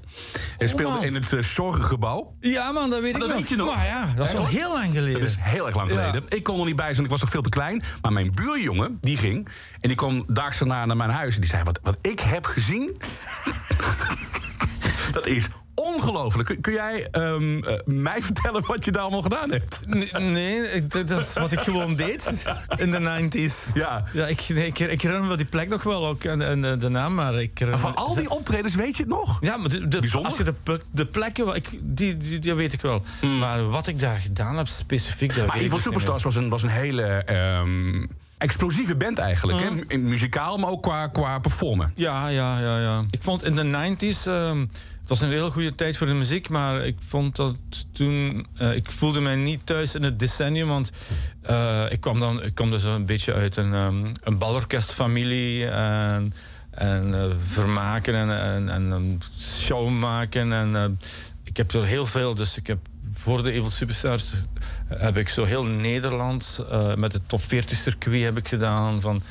Hij 0.63 0.71
speelde 0.71 0.93
man. 0.95 1.04
in 1.04 1.13
het 1.15 1.32
uh, 1.32 1.41
Zorgengebouw. 1.43 2.36
Ja, 2.39 2.71
man, 2.71 2.89
dat 2.89 2.99
weet 3.02 3.12
Maar 3.12 3.21
ik 3.21 3.28
dat 3.28 3.30
nog. 3.30 3.38
weet 3.38 3.49
je 3.49 3.56
nog? 3.56 3.76
Maar 3.76 3.86
ja, 3.86 4.06
dat 4.15 4.28
is 4.30 4.36
al 4.36 4.45
heel 4.47 4.73
lang 4.73 4.93
geleden. 4.93 5.19
Dat 5.19 5.30
is 5.30 5.38
heel 5.39 5.65
erg 5.65 5.76
lang 5.76 5.89
Ja. 5.91 5.95
geleden. 5.95 6.23
Ik 6.30 6.43
kon 6.43 6.60
er 6.60 6.65
niet 6.65 6.76
bij 6.76 6.93
zijn, 6.93 7.04
ik 7.06 7.12
was 7.12 7.21
nog 7.21 7.30
veel 7.30 7.41
te 7.41 7.49
klein. 7.49 7.84
Maar 8.02 8.13
mijn 8.13 8.34
buurjongen, 8.34 8.97
die 9.02 9.17
ging. 9.17 9.47
En 9.82 9.88
die 9.88 9.95
kwam 9.97 10.23
daags 10.28 10.58
daarna 10.60 10.86
naar 10.86 10.97
mijn 10.97 11.10
huis. 11.10 11.36
En 11.36 11.41
die 11.41 11.49
zei, 11.49 11.63
wat, 11.63 11.80
wat 11.84 11.97
ik 12.02 12.19
heb 12.19 12.45
gezien... 12.45 12.97
dat 15.12 15.28
is 15.28 15.47
ongelooflijk. 15.84 16.58
Kun, 16.62 16.74
jij 16.74 17.08
ehm, 17.12 17.58
eh, 17.63 17.74
mij 17.86 18.22
vertellen 18.32 18.65
wat 18.65 18.86
je 18.86 18.91
daar 18.91 19.02
allemaal 19.02 19.22
gedaan 19.22 19.52
hebt? 19.52 19.80
Nee, 20.19 20.88
dat 20.88 21.10
is 21.10 21.34
wat 21.34 21.52
ik 21.52 21.60
gewoon 21.60 21.96
deed 21.96 22.34
in 22.76 22.91
de 22.91 23.30
90s. 23.30 23.74
Ja. 23.74 24.04
Ja, 24.13 24.28
ik, 24.28 24.46
nee, 24.48 24.65
ik, 24.65 24.80
ik 24.80 25.02
herinner 25.02 25.30
me 25.30 25.38
die 25.38 25.46
plek 25.46 25.69
nog 25.69 25.84
wel 25.84 26.08
ook 26.08 26.24
en, 26.24 26.41
en 26.41 26.80
de, 26.80 26.89
naam, 26.89 27.13
maar 27.13 27.41
ik 27.41 27.52
herinner 27.60 27.80
Van 27.84 27.96
al 27.96 28.15
die 28.15 28.30
optredens 28.30 28.76
weet 28.76 28.98
je 28.98 29.04
het 29.04 29.12
nog? 29.12 29.38
Ja, 29.41 29.58
maar 29.58 29.69
de, 29.69 29.88
de- 29.88 30.00
Bijzonder. 30.00 30.30
als 30.30 30.38
je 30.39 30.43
de, 30.63 30.80
de 30.91 31.06
plekken, 31.06 31.46
wel- 31.46 31.56
ik, 31.56 31.69
die, 31.82 32.17
die, 32.17 32.39
die 32.39 32.54
weet 32.54 32.74
ik 32.74 32.82
wel. 32.82 33.04
Maar 33.39 33.69
wat 33.69 33.88
ik 33.88 34.00
daar 34.00 34.19
gedaan 34.19 34.58
heb 34.58 34.67
specifiek, 34.67 35.36
Maar 35.48 35.56
Evil 35.58 35.80
Superstars 35.80 36.24
was 36.24 36.36
een, 36.36 36.50
was 36.50 36.63
een 36.63 36.69
hele 36.69 37.04
ehm, 37.04 38.06
explosieve 38.38 38.96
band 38.96 39.17
eigenlijk. 39.17 39.60
Hè? 39.60 39.67
In 39.88 40.04
muzikaal, 40.08 40.58
maar 40.58 40.69
ook 40.69 40.82
qua, 40.84 41.08
qua 41.08 41.39
performen. 41.39 41.91
Ja, 41.96 42.28
ja, 42.28 42.60
ja, 42.60 42.80
ja. 42.80 43.04
Ik 43.12 43.24
vond 43.24 43.43
in 43.43 43.56
de 43.56 43.96
90s, 43.96 44.28
ehm, 44.28 44.65
het 45.03 45.11
was 45.11 45.21
een 45.21 45.29
hele 45.29 45.51
goede 45.51 45.75
tijd 45.75 45.97
voor 45.97 46.07
de 46.07 46.13
muziek, 46.13 46.49
maar 46.49 46.85
ik 46.85 46.95
vond 46.99 47.35
dat 47.35 47.55
toen, 47.91 48.45
eh, 48.57 48.75
ik 48.75 48.91
voelde 48.91 49.19
mij 49.19 49.35
niet 49.35 49.65
thuis 49.65 49.95
in 49.95 50.03
het 50.03 50.19
decennium, 50.19 50.67
want 50.67 50.91
eh, 51.41 51.85
ik 51.89 52.01
kwam 52.01 52.19
dan, 52.19 52.43
ik 52.43 52.55
kwam 52.55 52.69
dus 52.69 52.83
een 52.83 53.05
beetje 53.05 53.33
uit 53.33 53.55
een, 53.55 53.73
ehm, 53.73 54.05
een 54.23 54.37
balorkestfamilie 54.37 55.67
en, 55.67 56.33
en 56.71 57.13
eh, 57.13 57.25
vermaken 57.47 58.15
en, 58.15 58.69
en, 58.69 58.91
een 58.91 59.21
show 59.39 59.89
maken 59.89 60.53
en 60.53 60.99
ik 61.43 61.57
heb 61.57 61.73
er 61.73 61.85
heel 61.85 62.05
veel, 62.05 62.35
dus 62.35 62.57
ik 62.57 62.67
heb 62.67 62.79
voor 63.13 63.43
de 63.43 63.51
Evil 63.51 63.69
Superstars 63.69 64.33
heb 64.87 65.17
ik 65.17 65.29
zo 65.29 65.43
heel 65.43 65.63
Nederland 65.63 66.65
met 66.95 67.13
het 67.13 67.29
top 67.29 67.43
40 67.43 67.77
circuit 67.77 68.23
heb 68.23 68.37
ik 68.37 68.47
gedaan 68.47 69.01
van 69.01 69.21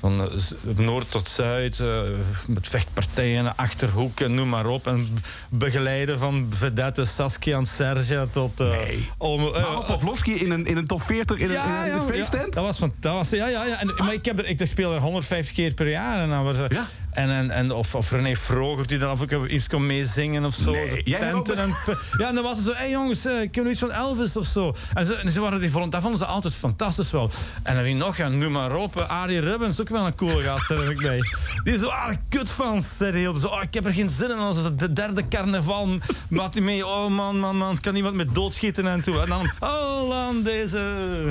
van 0.00 0.20
eh, 0.22 0.76
noord 0.76 1.10
tot 1.10 1.28
zuid, 1.28 1.80
eh, 1.80 2.00
met 2.46 2.68
vechtpartijen, 2.68 3.56
achterhoeken, 3.56 4.34
noem 4.34 4.48
maar 4.48 4.66
op. 4.66 4.86
En 4.86 5.08
begeleiden 5.48 6.18
van 6.18 6.46
vedette 6.50 7.04
Saskia 7.04 7.56
en 7.56 7.66
Serge 7.66 8.28
tot... 8.32 8.60
eh, 8.60 8.68
Nee. 8.70 9.08
om, 9.18 9.52
Pavlovski 9.86 10.34
in 10.34 10.50
een, 10.50 10.66
in 10.66 10.76
een 10.76 10.86
top 10.86 11.02
40 11.02 11.36
in 11.38 11.50
een, 11.50 11.86
in 11.86 11.92
een, 11.92 12.06
feesttent? 12.06 12.52
dat 12.52 12.64
was 12.64 12.78
van, 12.78 12.92
dat 13.00 13.14
was, 13.14 13.30
ja, 13.30 13.46
ja, 13.46 13.64
ja. 13.64 13.80
En, 13.80 13.94
maar 13.96 14.12
ik, 14.12 14.24
heb 14.24 14.38
er, 14.38 14.46
ik 14.46 14.66
speel 14.66 14.94
er 14.94 15.00
150 15.00 15.54
keer 15.54 15.74
per 15.74 15.88
jaar. 15.88 16.22
En 16.22 16.28
dan 16.28 16.44
was, 16.44 16.56
Ja. 16.68 16.86
En, 17.12 17.30
en, 17.30 17.50
en, 17.50 17.72
of, 17.72 17.94
of 17.94 18.10
René 18.10 18.36
Vroger 18.36 18.86
die 18.86 18.98
dan 18.98 19.10
af 19.10 19.20
en 19.20 19.26
toe 19.26 19.48
iets 19.48 19.68
kon 19.68 19.86
meezingen 19.86 20.44
of 20.44 20.54
zo. 20.54 20.70
Nee, 20.70 21.02
tenten 21.02 21.58
en, 21.58 21.74
ja, 22.18 22.28
en 22.28 22.34
dan 22.34 22.42
was 22.42 22.56
het 22.56 22.66
zo, 22.66 22.72
hé 22.72 22.78
hey 22.78 22.90
jongens, 22.90 23.24
eh, 23.24 23.32
kunnen 23.32 23.64
we 23.64 23.70
iets 23.70 23.80
van 23.80 23.92
Elvis 23.92 24.36
of 24.36 24.46
zo? 24.46 24.74
En 24.94 25.06
ze, 25.06 25.14
en 25.14 25.30
ze 25.30 25.40
waren 25.40 25.60
die 25.60 25.70
dat 25.70 26.00
vonden 26.00 26.18
ze 26.18 26.24
altijd 26.24 26.54
fantastisch 26.54 27.10
wel. 27.10 27.30
En 27.62 27.74
dan 27.74 27.84
wie 27.84 27.94
nog, 27.94 28.16
ja, 28.16 28.28
noem 28.28 28.52
maar 28.52 28.74
op, 28.74 28.96
eh, 28.96 29.08
Arie 29.08 29.40
Rubbens, 29.40 29.80
ook 29.80 29.88
wel 29.88 30.06
een 30.06 30.14
cool 30.14 30.40
gast, 30.40 30.68
heb 30.68 30.78
ik 30.78 31.02
bij. 31.02 31.20
Die 31.64 31.78
zo, 31.78 31.86
ah, 31.86 32.14
kut 32.28 32.50
van. 32.50 32.82
Zo, 32.82 33.46
oh, 33.46 33.62
ik 33.62 33.74
heb 33.74 33.84
er 33.84 33.94
geen 33.94 34.10
zin 34.10 34.30
in 34.30 34.38
als 34.38 34.56
het 34.56 34.78
de 34.78 34.92
derde 34.92 35.28
carnaval. 35.28 35.88
Maat 36.28 36.54
hij 36.54 36.62
mee, 36.62 36.86
oh 36.86 37.08
man, 37.08 37.38
man, 37.38 37.56
man, 37.56 37.80
kan 37.80 37.96
iemand 37.96 38.14
met 38.14 38.34
doodschieten 38.34 38.86
en 38.86 39.02
toe. 39.02 39.20
En 39.20 39.28
dan, 39.28 39.50
oh. 39.60 39.90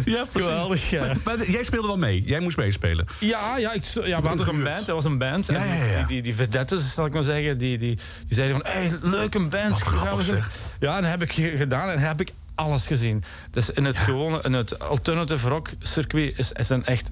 Ja, 0.06 0.26
precies. 0.26 0.32
Geweldig, 0.32 0.89
ja. 0.89 1.06
Maar, 1.06 1.18
maar 1.24 1.52
jij 1.52 1.63
speelde 1.63 1.88
dan 1.88 2.00
mee. 2.00 2.24
Jij 2.26 2.39
moest 2.39 2.58
meespelen. 2.58 3.06
Ja, 3.20 3.58
ja, 3.58 3.74
ik, 3.74 3.84
ja 3.84 4.22
we 4.22 4.28
hadden 4.28 4.48
een 4.50 4.63
band. 4.63 4.86
Dat 4.86 4.96
was 4.96 5.06
een 5.06 5.18
band. 5.18 5.48
Ja, 5.48 5.54
En 5.54 5.68
ja, 5.68 5.79
ja. 5.84 6.06
Die, 6.06 6.22
die, 6.22 6.36
vedettes, 6.36 6.94
zal 6.94 7.06
ik 7.06 7.13
maar 7.13 7.24
zeggen, 7.24 7.58
die, 7.58 7.78
die, 7.78 7.96
die 8.28 8.36
zeiden 8.36 8.62
van... 8.62 8.72
Hey, 8.72 8.92
leuk 9.02 9.34
een 9.36 9.50
band. 9.50 9.70
Wat 9.70 9.80
grappig, 9.82 10.26
zeg. 10.26 10.52
Ja, 10.80 10.96
en 10.96 11.02
dat 11.02 11.12
heb 11.12 11.22
ik 11.22 11.32
ge- 11.32 11.58
gedaan 11.58 11.89
en 11.89 12.00
heb 12.00 12.22
ik 12.22 12.32
alles 12.56 12.88
gezien. 12.88 13.24
Dus 13.52 13.70
in 13.70 13.86
het 13.86 13.98
gewone, 14.00 14.42
in 14.42 14.54
het 14.54 14.80
alternative 14.80 15.50
rock 15.50 15.70
circuit 15.80 16.38
is, 16.38 16.52
is 16.52 16.70
een 16.70 16.86
echt 16.86 17.10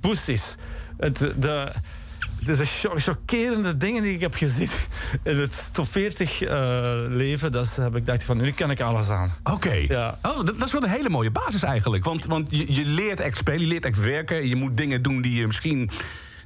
pussies. 0.00 0.56
Het, 0.96 1.18
de, 1.36 1.72
het 2.38 2.48
is 2.48 2.58
een 2.58 2.66
cho- 2.66 2.98
chockerende 2.98 3.76
dingen 3.76 4.02
die 4.02 4.14
ik 4.14 4.20
heb 4.20 4.34
gezien 4.34 4.68
in 5.22 5.36
het 5.38 5.68
top 5.72 5.88
40 5.92 6.42
eh, 6.42 6.56
leven. 7.08 7.52
Dat 7.52 7.64
is, 7.64 7.76
heb 7.76 7.96
ik 7.96 8.06
dacht 8.06 8.24
van, 8.24 8.36
nu 8.36 8.50
kan 8.50 8.70
ik 8.70 8.80
alles 8.80 9.08
aan. 9.08 9.32
Oké. 9.42 9.72
Ja. 9.88 10.18
Oh, 10.22 10.36
dat, 10.36 10.58
dat 10.58 10.66
is 10.66 10.72
wel 10.72 10.82
een 10.82 10.88
hele 10.88 11.08
mooie 11.08 11.30
basis 11.30 11.62
eigenlijk. 11.62 12.04
Want, 12.04 12.24
want 12.26 12.50
je, 12.50 12.72
je 12.74 12.84
leert 12.84 13.20
echt 13.20 13.36
spelen, 13.36 13.60
je 13.60 13.66
leert 13.66 13.84
echt 13.84 14.00
werken. 14.00 14.48
Je 14.48 14.56
moet 14.56 14.76
dingen 14.76 15.02
doen 15.02 15.22
die 15.22 15.34
je 15.40 15.46
misschien 15.46 15.90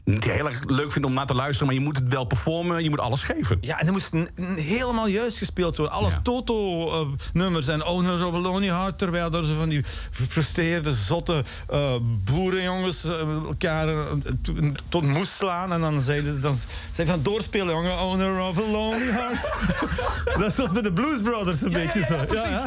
niet 0.09 0.25
heel 0.25 0.47
erg 0.49 0.64
leuk 0.66 0.92
vindt 0.92 1.09
om 1.09 1.14
naar 1.14 1.27
te 1.27 1.35
luisteren... 1.35 1.66
maar 1.66 1.75
je 1.75 1.81
moet 1.81 1.97
het 1.97 2.09
wel 2.12 2.25
performen, 2.25 2.83
je 2.83 2.90
moet 2.90 3.01
alles 3.01 3.23
geven. 3.23 3.59
Ja, 3.61 3.81
en 3.81 3.87
er 3.87 3.92
moest 3.92 4.11
helemaal 4.57 5.07
juist 5.09 5.38
gespeeld 5.38 5.77
worden. 5.77 5.97
Alle 5.97 6.09
Ja. 6.11 6.21
Toto-nummers 6.23 7.68
en 7.68 7.85
Owners 7.87 8.23
of 8.23 8.35
a 8.35 8.38
Lonely 8.38 8.68
Heart... 8.68 8.99
terwijl 8.99 9.33
er 9.33 9.44
zo 9.44 9.55
van 9.59 9.68
die 9.68 9.85
gefrustreerde, 10.11 10.92
zotte 10.94 11.44
eh, 11.68 11.94
boerenjongens 12.25 13.05
eh, 13.05 13.21
elkaar 13.21 13.88
eh, 13.88 14.05
to- 14.42 14.55
tot 14.88 15.03
moest 15.03 15.33
slaan. 15.33 15.73
En 15.73 15.81
dan 15.81 16.01
zeiden 16.01 16.35
ze 16.35 16.40
dan, 16.40 16.57
zeiden 16.92 17.14
van 17.14 17.25
doorspelen, 17.25 17.75
jongen. 17.75 17.99
Owner 17.99 18.40
of 18.40 18.59
a 18.59 18.71
Lonely 18.71 19.11
Heart. 19.11 19.53
Dat 20.38 20.47
is 20.47 20.55
zoals 20.55 20.73
bij 20.73 20.83
de 20.83 20.92
Blues 20.92 21.23
Brothers 21.23 21.62
een 21.62 21.73
beetje 21.73 22.05
zo. 22.05 22.16
precies. 22.27 22.61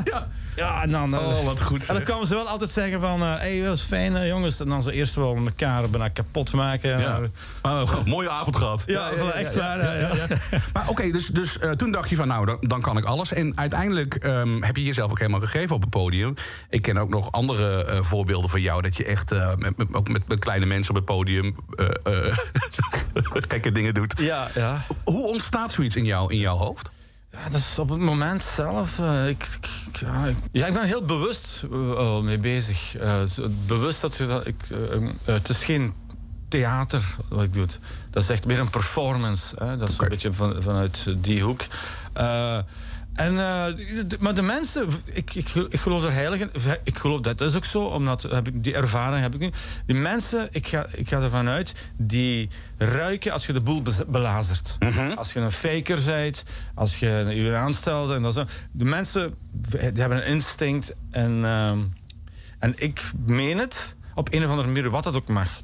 Ja. 0.62 0.82
En 0.82 0.92
dan... 0.92 1.14
eh, 1.14 1.28
Oh, 1.28 1.44
wat 1.46 1.62
goed, 1.62 1.86
En 1.86 1.94
dan 1.94 2.04
kwamen 2.04 2.28
ze 2.28 2.34
wel 2.34 2.48
altijd 2.48 2.72
zeggen 2.72 3.00
van... 3.02 3.22
Hé, 3.22 3.28
hey, 3.28 3.62
dat 3.64 3.78
is 3.78 3.84
fijn, 3.84 4.16
eh, 4.16 4.28
jongens. 4.28 4.60
En 4.60 4.68
dan 4.68 4.84
zo 4.84 4.90
eerst 4.90 5.16
wel 5.16 5.36
elkaar 5.36 5.90
bijna 5.90 6.08
kapot 6.08 6.54
maken. 6.54 7.00
Ja. 7.00 7.20
Oh, 7.62 8.06
mooie 8.06 8.30
avond 8.30 8.56
gehad. 8.56 8.84
Ja, 8.86 9.10
echt 9.12 9.56
waar. 9.56 9.80
ja, 9.84 9.94
ja, 9.94 10.16
ja. 10.16 10.28
Maar 10.74 10.90
oké, 10.90 11.12
dus, 11.12 11.28
dus 11.28 11.60
eh, 11.60 11.72
toen 11.72 11.92
dacht 11.92 12.10
je 12.10 12.16
van 12.16 12.28
nou, 12.28 12.46
dan, 12.46 12.58
dan 12.60 12.82
kan 12.82 12.98
ik 12.98 13.06
alles. 13.06 13.34
En 13.34 13.58
uiteindelijk 13.58 14.16
ehm, 14.16 14.62
heb 14.62 14.76
je 14.76 14.84
jezelf 14.84 15.12
ook 15.12 15.20
helemaal 15.20 15.40
gegeven 15.40 15.76
op 15.76 15.82
het 15.82 15.90
podium. 15.90 16.34
Ik 16.70 16.82
ken 16.82 16.98
ook 16.98 17.10
nog 17.10 17.32
andere 17.32 17.86
eh, 17.86 18.02
voorbeelden 18.02 18.50
van 18.50 18.62
jou. 18.62 18.82
Dat 18.82 18.98
je 18.98 19.06
echt 19.06 19.32
eh, 19.32 19.50
met, 19.58 19.78
met- 19.78 19.94
ook 19.94 20.10
met, 20.10 20.28
met 20.28 20.40
kleine 20.40 20.66
mensen 20.66 20.90
op 20.90 20.96
het 20.96 21.06
podium 21.06 21.56
eh, 21.76 22.28
eh, 22.28 22.38
gekke 23.50 23.72
dingen 23.72 23.94
doet. 23.94 24.14
ja, 24.18 24.48
ja. 24.56 24.86
Hoe 25.04 25.28
ontstaat 25.28 25.72
zoiets 25.72 25.96
in, 25.96 26.06
jou, 26.06 26.32
in 26.34 26.40
jouw 26.40 26.58
hoofd? 26.58 26.92
Ja, 27.32 27.50
dat 27.50 27.60
is 27.60 27.80
op 27.80 27.90
het 27.90 28.00
moment 28.00 28.44
zelf. 28.44 29.00
eh, 29.00 29.28
ik, 29.30 29.48
ik- 29.62 30.00
ja, 30.00 30.26
ik, 30.26 30.36
ja, 30.52 30.66
ik 30.68 30.74
ben 30.74 30.84
heel 30.84 31.06
bewust 31.06 31.64
eh, 31.72 32.20
mee 32.20 32.38
bezig. 32.38 32.96
Eh, 32.96 33.22
bewust 33.68 34.02
dat 34.02 34.16
je 34.18 34.28
dat. 34.28 34.46
Ik, 34.48 34.56
het 35.26 35.50
is 35.50 35.64
geen 35.64 35.94
theater 36.48 37.16
wat 37.30 37.44
ik 37.44 37.54
doe. 37.54 37.66
Dat 38.10 38.24
is 38.24 38.30
echt 38.30 38.46
meer 38.46 38.60
een 38.60 38.70
performance. 38.70 39.56
Hè? 39.60 39.78
Dat 39.78 39.90
is 39.90 39.98
een 39.98 40.10
beetje 40.10 40.34
van, 40.34 40.62
vanuit 40.62 41.06
die 41.18 41.42
hoek. 41.44 41.62
En, 43.14 43.40
eh, 43.40 43.66
de- 44.08 44.18
maar 44.20 44.34
de 44.36 44.42
mensen, 44.42 44.88
ik, 45.06 45.34
ik, 45.36 45.50
ik 45.50 45.80
geloof 45.80 46.04
er 46.04 46.12
heilig 46.14 46.40
in. 46.40 46.50
Ik 46.84 46.98
geloof 46.98 47.22
dat 47.22 47.42
is 47.42 47.56
ook 47.56 47.66
zo, 47.66 47.84
omdat 47.84 48.22
heb 48.22 48.48
ik, 48.48 48.64
die 48.64 48.74
ervaring 48.74 49.22
heb 49.22 49.34
ik 49.34 49.40
nu. 49.40 49.50
Die 49.86 49.96
mensen, 49.96 50.48
ik 50.52 50.68
ga, 50.68 50.86
ik 50.92 51.08
ga 51.10 51.22
ervan 51.22 51.48
uit, 51.48 51.74
die 51.98 52.50
ruiken 52.78 53.32
als 53.32 53.46
je 53.46 53.54
de 53.54 53.62
boel 53.62 53.82
bez- 53.82 54.06
belazert. 54.08 54.78
Als 55.18 55.34
je 55.34 55.40
een 55.40 55.52
faker 55.52 56.00
bent, 56.06 56.44
als 56.76 56.98
je 56.98 57.08
je 57.30 57.56
aanstelt 57.56 58.12
en 58.12 58.22
dat 58.22 58.34
zo. 58.34 58.46
De 58.72 58.84
mensen 58.86 59.34
die 59.52 59.80
hebben 59.80 60.18
een 60.18 60.26
instinct 60.26 60.94
en, 61.12 61.46
ehm, 61.46 61.80
en 62.60 62.74
ik 62.76 63.12
meen 63.26 63.58
het 63.58 63.96
op 64.16 64.34
een 64.34 64.44
of 64.44 64.50
andere 64.50 64.68
manier, 64.68 64.90
wat 64.90 65.04
dat 65.04 65.16
ook 65.16 65.28
mag, 65.28 65.62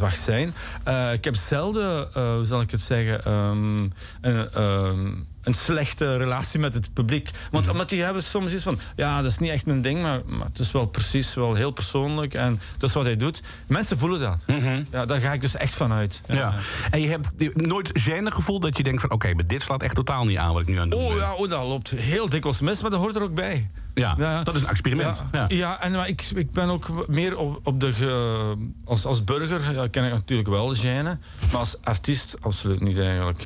mag 0.00 0.14
zijn. 0.14 0.54
Eh, 0.84 1.12
ik 1.12 1.24
heb 1.24 1.36
zelden, 1.36 2.14
eh, 2.14 2.34
hoe 2.34 2.46
zal 2.46 2.60
ik 2.60 2.70
het 2.70 2.80
zeggen, 2.80 3.24
ehm, 3.24 3.82
een, 4.20 4.50
ehm, 4.52 5.12
een 5.42 5.54
slechte 5.54 6.16
relatie 6.16 6.60
met 6.60 6.74
het 6.74 6.92
publiek. 6.92 7.30
Want 7.50 7.68
omdat 7.68 7.88
die 7.88 8.02
hebben 8.02 8.22
soms 8.22 8.52
iets 8.52 8.62
van, 8.62 8.78
ja, 8.96 9.22
dat 9.22 9.30
is 9.30 9.38
niet 9.38 9.50
echt 9.50 9.66
mijn 9.66 9.82
ding, 9.82 10.02
maar, 10.02 10.20
maar 10.26 10.46
het 10.46 10.58
is 10.58 10.72
wel 10.72 10.86
precies, 10.86 11.34
wel 11.34 11.54
heel 11.54 11.70
persoonlijk 11.70 12.34
en 12.34 12.60
dat 12.78 12.88
is 12.88 12.94
wat 12.94 13.04
hij 13.04 13.16
doet. 13.16 13.42
Mensen 13.66 13.98
voelen 13.98 14.20
dat. 14.20 14.44
Ja, 14.90 15.06
daar 15.06 15.20
ga 15.20 15.32
ik 15.32 15.40
dus 15.40 15.56
echt 15.56 15.74
van 15.74 15.92
uit. 15.92 16.20
Ja. 16.28 16.54
En 16.90 17.00
je 17.00 17.08
hebt 17.08 17.56
nooit 17.66 17.88
gêne 17.88 18.32
gevoeld 18.32 18.62
dat 18.62 18.76
je 18.76 18.82
denkt 18.82 19.00
van... 19.00 19.10
oké, 19.10 19.34
maar 19.34 19.46
dit 19.46 19.62
slaat 19.62 19.82
echt 19.82 19.94
totaal 19.94 20.24
niet 20.24 20.36
aan 20.36 20.52
wat 20.52 20.62
ik 20.62 20.68
nu 20.68 20.74
aan 20.74 20.80
het 20.80 20.90
doen 20.90 21.00
Oh 21.00 21.08
ben. 21.08 21.16
ja, 21.16 21.34
oh, 21.34 21.50
dat 21.50 21.62
loopt 21.62 21.90
heel 21.90 22.28
dikwijls 22.28 22.60
mis, 22.60 22.80
maar 22.82 22.90
dat 22.90 23.00
hoort 23.00 23.16
er 23.16 23.22
ook 23.22 23.34
bij. 23.34 23.70
Ja, 23.98 24.42
dat 24.42 24.54
is 24.54 24.62
een 24.62 24.68
experiment. 24.68 25.24
Ja, 25.32 25.40
Ja. 25.48 25.56
ja. 25.56 25.80
en 25.82 25.92
maar 25.92 26.08
ik, 26.08 26.22
ik 26.34 26.50
ben 26.50 26.68
ook 26.68 27.08
meer 27.08 27.38
op, 27.38 27.60
op 27.66 27.80
de. 27.80 27.92
ge- 27.92 28.56
als, 28.84 29.04
als 29.04 29.24
burger 29.24 29.72
ja, 29.72 29.86
ken 29.88 30.04
ik 30.04 30.12
natuurlijk 30.12 30.48
wel 30.48 30.74
gêne. 30.76 31.18
Maar 31.50 31.58
als 31.58 31.76
artiest 31.82 32.36
absoluut 32.40 32.80
niet 32.80 32.98
eigenlijk. 32.98 33.38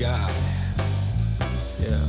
Guy. 0.00 0.32
Yeah. 1.78 2.06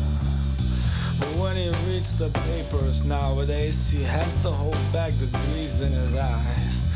But 1.20 1.28
when 1.36 1.58
he 1.58 1.68
reads 1.88 2.18
the 2.18 2.30
papers 2.48 3.04
nowadays, 3.04 3.90
he 3.90 4.02
has 4.04 4.42
to 4.44 4.50
hold 4.50 4.80
back 4.94 5.12
the 5.20 5.26
grease 5.26 5.82
in 5.82 5.92
his 5.92 6.16
eyes. 6.16 6.88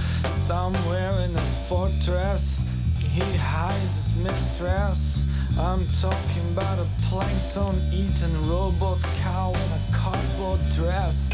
Somewhere 0.47 1.11
in 1.25 1.35
a 1.35 1.47
fortress, 1.67 2.63
he 2.97 3.23
hides 3.35 4.13
his 4.13 4.23
mistress. 4.23 5.21
I'm 5.59 5.85
talking 5.99 6.47
about 6.53 6.79
a 6.79 6.87
plankton 7.03 7.75
eating 7.91 8.35
robot 8.47 8.99
cow 9.19 9.51
in 9.51 9.71
a 9.75 9.81
cardboard 9.91 10.61
dress. 10.75 11.29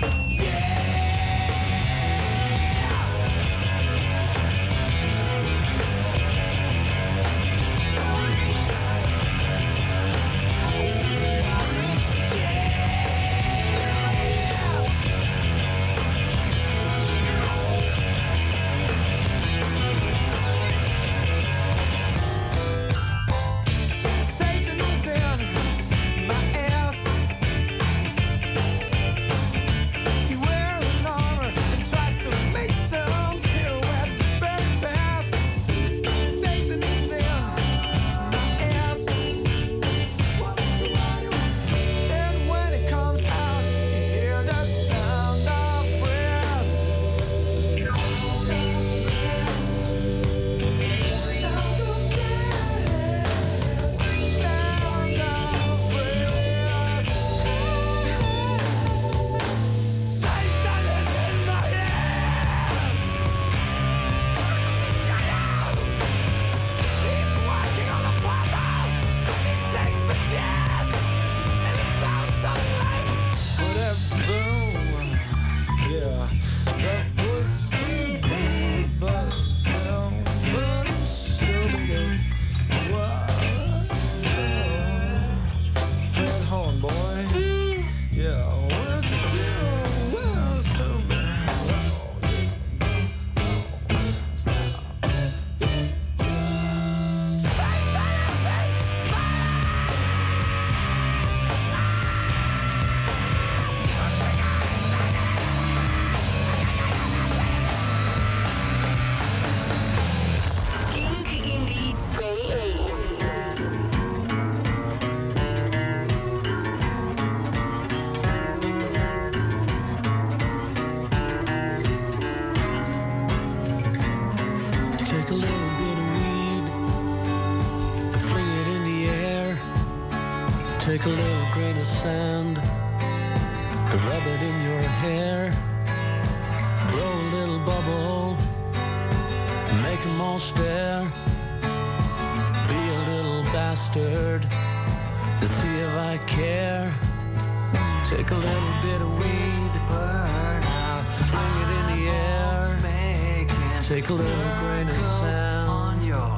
Take 153.91 154.07
a 154.07 154.13
little 154.13 154.59
grain 154.59 154.87
of 154.87 154.97
sand 154.97 155.69
on 155.69 156.01
your 156.01 156.29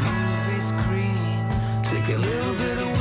movie 0.00 0.58
screen. 0.58 1.44
Take 1.82 2.16
a 2.16 2.18
little 2.18 2.54
bit 2.54 2.78
of 2.78 2.97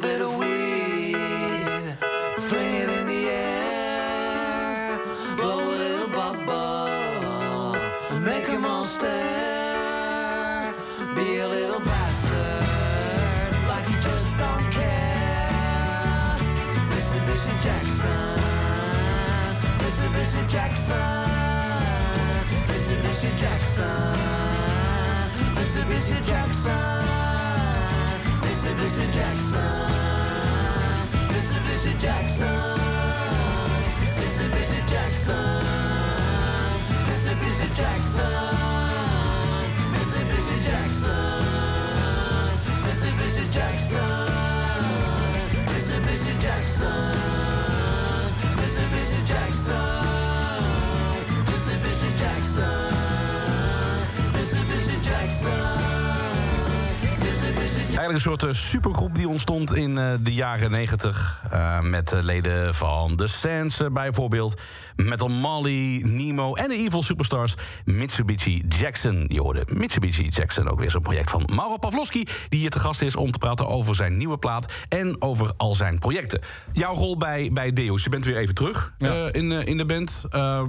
bit 0.00 0.20
of 0.22 0.36
weed, 0.38 1.16
fling 2.38 2.74
it 2.74 2.88
in 2.88 3.06
the 3.06 3.28
air, 3.28 4.98
blow 5.36 5.60
a 5.60 5.76
little 5.84 6.08
bubble, 6.08 7.76
make 8.20 8.48
'em 8.48 8.64
all 8.64 8.84
stare. 8.84 10.72
Be 11.14 11.40
a 11.40 11.48
little 11.48 11.80
bastard, 11.80 13.52
like 13.68 13.86
you 13.90 13.98
just 14.08 14.38
don't 14.38 14.66
care. 14.72 16.38
Mitsubishi 16.90 17.54
Jackson, 17.66 18.38
Mitsubishi 19.80 20.42
Jackson, 20.54 21.26
Mitsubishi 22.68 23.30
Jackson, 23.42 24.16
Mitsubishi 25.56 26.18
Jackson. 26.24 26.99
Mitsubishi 28.70 29.12
Jackson, 29.12 29.90
Mitsubishi 31.32 31.92
Jackson, 31.98 32.78
Mitsubishi 34.16 34.80
Jackson, 34.86 35.62
Mitsubishi 37.06 37.68
Jackson, 37.74 38.30
Mitsubishi 39.92 40.56
Jackson, 40.62 41.42
Mitsubishi 42.86 43.50
Jackson, 43.50 44.28
Mitsubishi 45.66 46.34
Jackson, 46.38 47.16
Mitsubishi 48.56 49.20
Jackson, 49.26 50.04
Mitsubishi 51.46 52.10
Jackson, 52.16 52.92
Mitsubishi 54.32 55.02
Jackson. 55.02 55.69
Eigenlijk 57.90 58.26
een 58.26 58.38
soort 58.38 58.42
eh, 58.42 58.52
supergroep 58.52 59.14
die 59.14 59.28
ontstond 59.28 59.74
in 59.74 59.98
eh, 59.98 60.12
de 60.20 60.34
jaren 60.34 60.70
90. 60.70 61.42
eh, 61.50 61.80
met 61.80 62.12
leden 62.22 62.74
van 62.74 63.16
The 63.16 63.26
Sands 63.26 63.80
bijvoorbeeld. 63.92 64.60
Metal 64.96 65.28
Molly, 65.28 66.00
Nemo 66.04 66.54
en 66.54 66.68
de 66.68 66.74
Evil 66.74 67.02
Superstars 67.02 67.54
Mitsubishi 67.84 68.64
Jackson. 68.68 69.24
Je 69.28 69.40
hoorde 69.40 69.62
Mitsubishi 69.72 70.28
Jackson, 70.28 70.68
ook 70.68 70.80
weer 70.80 70.90
zo'n 70.90 71.02
project 71.02 71.30
van 71.30 71.48
Mauro 71.54 71.76
Pavlovski... 71.76 72.24
die 72.48 72.60
hier 72.60 72.70
te 72.70 72.78
gast 72.78 73.02
is 73.02 73.16
om 73.16 73.30
te 73.30 73.38
praten 73.38 73.66
over 73.68 73.94
zijn 73.94 74.16
nieuwe 74.16 74.38
plaat... 74.38 74.72
en 74.88 75.22
over 75.22 75.52
al 75.56 75.74
zijn 75.74 75.98
projecten. 75.98 76.40
Jouw 76.72 76.94
rol 76.94 77.16
bij, 77.16 77.50
bij 77.52 77.72
Deus, 77.72 78.02
je 78.04 78.10
bent 78.10 78.24
weer 78.24 78.36
even 78.36 78.54
terug 78.54 78.94
Ja. 78.98 79.32
in, 79.32 79.52
in 79.52 79.76
de 79.76 79.84
band. 79.84 80.22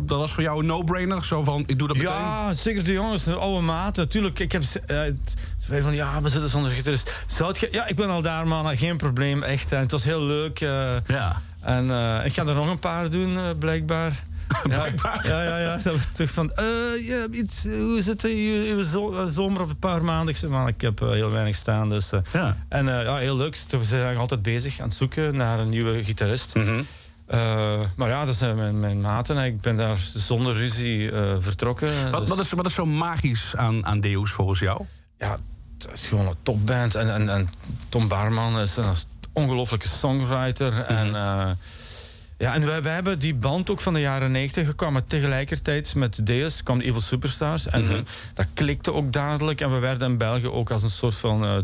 Dat 0.05 0.19
was 0.19 0.31
voor 0.31 0.43
jou 0.43 0.59
een 0.59 0.65
no-brainer? 0.65 1.25
Zo 1.25 1.43
van, 1.43 1.63
ik 1.65 1.77
doe 1.79 1.87
dat 1.87 1.97
meteen? 1.97 2.11
Ja, 2.13 2.53
zeker 2.53 2.83
de 2.83 2.91
jongens, 2.93 3.23
de 3.23 3.35
oude 3.35 3.61
maat. 3.61 3.95
Natuurlijk, 3.95 4.39
ik 4.39 4.51
heb 4.51 4.61
het- 4.85 5.33
twee 5.71 5.83
van 5.83 5.93
ja, 5.93 6.21
we 6.21 6.29
zitten 6.29 6.49
zonder 6.49 6.71
gitarist. 6.71 7.15
Zou 7.25 7.49
het 7.49 7.57
ge- 7.57 7.67
ja, 7.71 7.87
ik 7.87 7.95
ben 7.95 8.09
al 8.09 8.21
daar, 8.21 8.47
man. 8.47 8.77
Geen 8.77 8.97
probleem, 8.97 9.43
echt. 9.43 9.71
En 9.71 9.79
het 9.79 9.91
was 9.91 10.03
heel 10.03 10.21
leuk. 10.23 10.59
eh, 10.61 10.95
Ja. 11.07 11.41
En 11.61 11.91
eh, 11.91 12.25
ik 12.25 12.33
ga 12.33 12.45
er 12.45 12.53
nog 12.55 12.69
een 12.69 12.79
paar 12.79 13.09
doen, 13.09 13.37
eh, 13.37 13.43
blijkbaar. 13.59 14.23
Blijkbaar. 14.63 15.27
Ja, 15.27 15.43
ja, 15.43 15.57
ja. 15.57 15.79
We 15.83 15.97
terug 16.13 16.31
van, 16.31 16.51
ja, 16.99 17.25
iets, 17.31 17.63
hoe 17.63 17.97
is 17.97 18.05
het 18.05 18.23
in 18.23 18.35
je- 18.35 19.27
zomer 19.29 19.61
of 19.61 19.69
een 19.69 19.77
paar 19.79 20.03
maanden? 20.03 20.27
Ik 20.33 20.35
zei, 20.39 20.51
man, 20.51 20.67
ik 20.67 20.81
heb 20.81 20.99
heel 20.99 21.31
weinig 21.31 21.55
staan. 21.55 21.89
Dus. 21.89 22.09
Ja. 22.33 22.57
En 22.69 22.85
ja, 22.85 23.15
heel 23.17 23.37
leuk. 23.37 23.57
We 23.69 23.83
zijn 23.83 24.17
altijd 24.17 24.41
bezig 24.41 24.79
aan 24.79 24.87
het 24.87 24.97
zoeken 24.97 25.35
naar 25.35 25.59
een 25.59 25.69
nieuwe 25.69 26.03
gitarist. 26.03 26.55
Mhm. 26.55 26.81
Maar 27.95 28.09
ja, 28.09 28.25
dat 28.25 28.35
zijn 28.35 28.55
mijn, 28.55 28.79
mijn 28.79 29.01
maten. 29.01 29.37
en 29.37 29.45
Ik 29.45 29.61
ben 29.61 29.75
daar 29.75 29.97
zonder 30.15 30.53
ruzie 30.55 31.11
vertrokken. 31.39 32.11
Wat, 32.11 32.19
Dus- 32.19 32.29
wat, 32.29 32.39
is, 32.39 32.51
wat 32.51 32.65
is 32.65 32.73
zo 32.73 32.85
magisch 32.85 33.55
aan, 33.55 33.85
aan 33.85 33.99
Deus 33.99 34.31
volgens 34.31 34.59
jou? 34.59 34.81
ja, 35.17 35.37
het 35.89 35.93
is 35.99 36.07
gewoon 36.07 36.27
een 36.27 36.35
topband. 36.43 36.95
En, 36.95 37.13
en, 37.13 37.29
en 37.29 37.49
Tom 37.89 38.07
Barman 38.07 38.59
is 38.59 38.77
een 38.77 38.85
ongelofelijke 39.33 39.87
songwriter. 39.87 40.79
En, 40.83 41.07
eh, 41.07 41.49
ja, 42.37 42.53
en 42.53 42.65
wij, 42.65 42.81
wij 42.81 42.93
hebben 42.93 43.19
die 43.19 43.35
band 43.35 43.69
ook 43.69 43.81
van 43.81 43.93
de 43.93 43.99
jaren 43.99 44.31
90 44.31 44.65
gekomen. 44.67 45.07
Tegelijkertijd 45.07 45.95
met 45.95 46.25
Deus 46.25 46.63
kwam 46.63 46.77
de 46.77 46.83
Evil 46.83 47.01
Superstars. 47.01 47.67
En 47.67 47.89
eh, 47.91 47.99
dat 48.33 48.45
klikte 48.53 48.93
ook 48.93 49.13
dadelijk. 49.13 49.61
En 49.61 49.71
we 49.73 49.79
werden 49.79 50.11
in 50.11 50.17
België 50.17 50.47
ook 50.47 50.71
als 50.71 50.83
een 50.83 50.89
soort 50.89 51.15
van... 51.17 51.43
eh, 51.43 51.57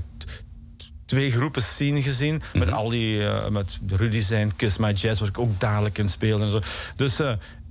Twee 1.05 1.31
groepen 1.31 1.61
scene 1.61 2.01
gezien. 2.01 2.41
Met 2.53 2.71
al 2.71 2.89
die. 2.89 3.19
met 3.49 3.79
Rudy 3.87 4.19
zijn, 4.21 4.55
Kiss 4.55 4.77
My 4.77 4.91
Jazz, 4.91 5.19
waar 5.19 5.29
ik 5.29 5.39
ook 5.39 5.59
dadelijk 5.59 5.97
in 5.97 6.09
speelde 6.09 6.43
en 6.45 6.51
zo. 6.51 6.61
Dus 6.95 7.19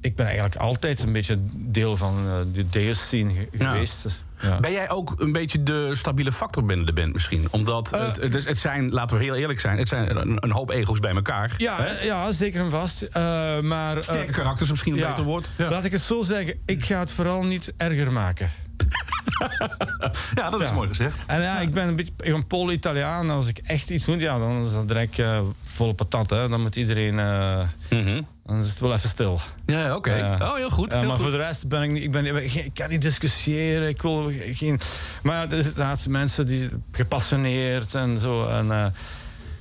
ik 0.06 0.16
ben 0.16 0.26
eigenlijk 0.26 0.56
altijd 0.56 1.02
een 1.02 1.12
beetje 1.12 1.38
deel 1.54 1.96
van 1.96 2.16
eh, 2.26 2.32
de 2.52 2.66
Deus 2.68 3.00
scene 3.06 3.32
ge- 3.34 3.48
Ja. 3.58 3.70
geweest. 3.72 4.02
Dus, 4.02 4.24
ja. 4.40 4.60
Ben 4.60 4.72
jij 4.72 4.90
ook 4.90 5.14
een 5.20 5.32
beetje 5.32 5.62
de 5.62 5.90
stabiele 5.94 6.32
factor 6.32 6.64
binnen 6.64 6.86
de 6.86 6.92
band 6.92 7.12
misschien? 7.12 7.48
Omdat 7.50 7.92
Eh. 7.92 8.00
het, 8.06 8.44
het, 8.44 8.58
zijn, 8.58 8.90
laten 8.90 9.16
we 9.18 9.24
heel 9.24 9.34
eerlijk 9.34 9.60
zijn, 9.60 9.78
het 9.78 9.88
zijn 9.88 10.16
een, 10.16 10.36
een 10.40 10.52
hoop 10.52 10.70
ego's 10.70 10.98
bij 10.98 11.14
elkaar. 11.14 11.54
Ja, 11.56 11.76
Hè? 11.76 11.84
eh, 11.84 12.04
ja 12.04 12.32
zeker 12.32 12.60
en 12.60 12.70
vast. 12.70 13.02
Eh, 13.02 13.60
maar, 13.60 14.02
Sterke 14.02 14.32
karakters 14.32 14.70
misschien 14.70 14.92
een 14.92 14.98
ja. 14.98 15.08
beter 15.08 15.24
woord. 15.24 15.52
Ja, 15.56 15.70
Laat 15.70 15.84
ik 15.84 15.92
het 15.92 16.00
zo 16.00 16.22
zeggen, 16.22 16.54
ik 16.66 16.84
ga 16.84 16.98
het 16.98 17.10
vooral 17.10 17.42
niet 17.44 17.72
erger 17.76 18.12
maken. 18.12 18.50
ja 20.34 20.50
dat 20.50 20.60
is 20.60 20.72
mooi 20.72 20.88
gezegd. 20.88 21.24
En 21.26 21.40
ja, 21.42 21.60
ik 21.60 21.72
ben 21.72 21.88
een 21.88 21.96
beetje 21.96 22.12
een 22.18 22.46
Pol-Italiaan. 22.46 23.30
Als 23.30 23.48
ik 23.48 23.58
echt 23.58 23.90
iets 23.90 24.04
moet, 24.04 24.20
ja, 24.20 24.38
dan 24.38 24.64
is 24.64 24.72
dat 24.72 24.88
direct 24.88 25.18
eh, 25.18 25.40
volle 25.76 25.94
patat, 25.94 26.30
hè, 26.30 26.48
dan 26.48 26.62
moet 26.62 26.76
iedereen. 26.76 27.18
Eh, 27.18 27.60
mhm. 27.90 28.22
Dan 28.46 28.60
is 28.60 28.68
het 28.68 28.80
wel 28.80 28.94
even 28.94 29.08
stil. 29.08 29.40
Ja, 29.66 29.96
oké. 29.96 30.36
Oh, 30.40 30.54
heel 30.54 30.70
goed. 30.70 30.92
Eh, 30.92 31.06
maar 31.06 31.18
voor 31.18 31.30
de 31.30 31.36
rest 31.36 31.68
ben 31.68 31.82
ik 31.82 31.90
niet. 31.90 32.02
Ik, 32.02 32.10
ben, 32.10 32.44
ik 32.44 32.70
kan 32.74 32.88
niet 32.90 33.02
discussiëren. 33.02 33.88
Ik 33.88 34.02
wil 34.02 34.32
geen. 34.52 34.80
Maar 35.22 35.52
er 35.52 35.72
zijn 35.74 35.98
mensen 36.08 36.46
die 36.46 36.68
gepassioneerd 36.92 37.94
en 37.94 38.20
zo. 38.20 38.48
En, 38.48 38.72
eh, 38.72 38.86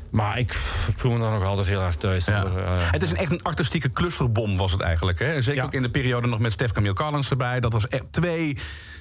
maar 0.09 0.39
ik, 0.39 0.51
ik, 0.88 0.99
voel 0.99 1.11
me 1.11 1.20
dan 1.20 1.34
nog 1.34 1.43
altijd 1.43 1.68
heel 1.68 1.82
erg 1.82 1.95
thuis. 1.95 2.26
Ja. 2.26 2.45
Het 2.91 3.03
is 3.03 3.09
een, 3.09 3.18
echt 3.18 3.32
een 3.32 3.43
artistieke 3.43 3.89
clusterbom 3.89 4.57
was 4.57 4.72
het 4.72 4.82
eigenlijk. 4.82 5.20
Hè? 5.20 5.41
Zeker 5.41 5.63
ook 5.63 5.74
in 5.74 5.82
de 5.82 5.89
periode 5.89 6.28
nog 6.28 6.39
met 6.39 6.51
Stef 6.51 6.72
Camille 6.72 6.95
Collins 6.95 7.30
erbij. 7.30 7.59
Dat 7.59 7.74
was 7.74 7.86
twee 8.11 8.57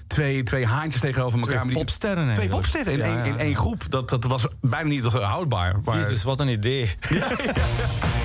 twee, 0.07 0.43
twee 0.43 0.67
haantjes 0.67 1.01
tegenover 1.01 1.39
elkaar. 1.39 1.63
Twee 1.63 1.75
popsterren. 1.75 2.35
Twee 2.35 2.49
popsterren 2.49 2.93
in, 2.93 3.01
één, 3.01 3.25
in 3.25 3.39
één 3.39 3.57
groep. 3.57 3.91
Dat, 3.91 4.09
dat 4.09 4.25
was 4.25 4.47
bijna 4.61 4.89
niet 4.89 5.05
houdbaar. 5.05 5.77
Maar... 5.85 5.99
Jezus, 5.99 6.23
wat 6.23 6.41
een 6.41 6.49
idee. 6.49 6.91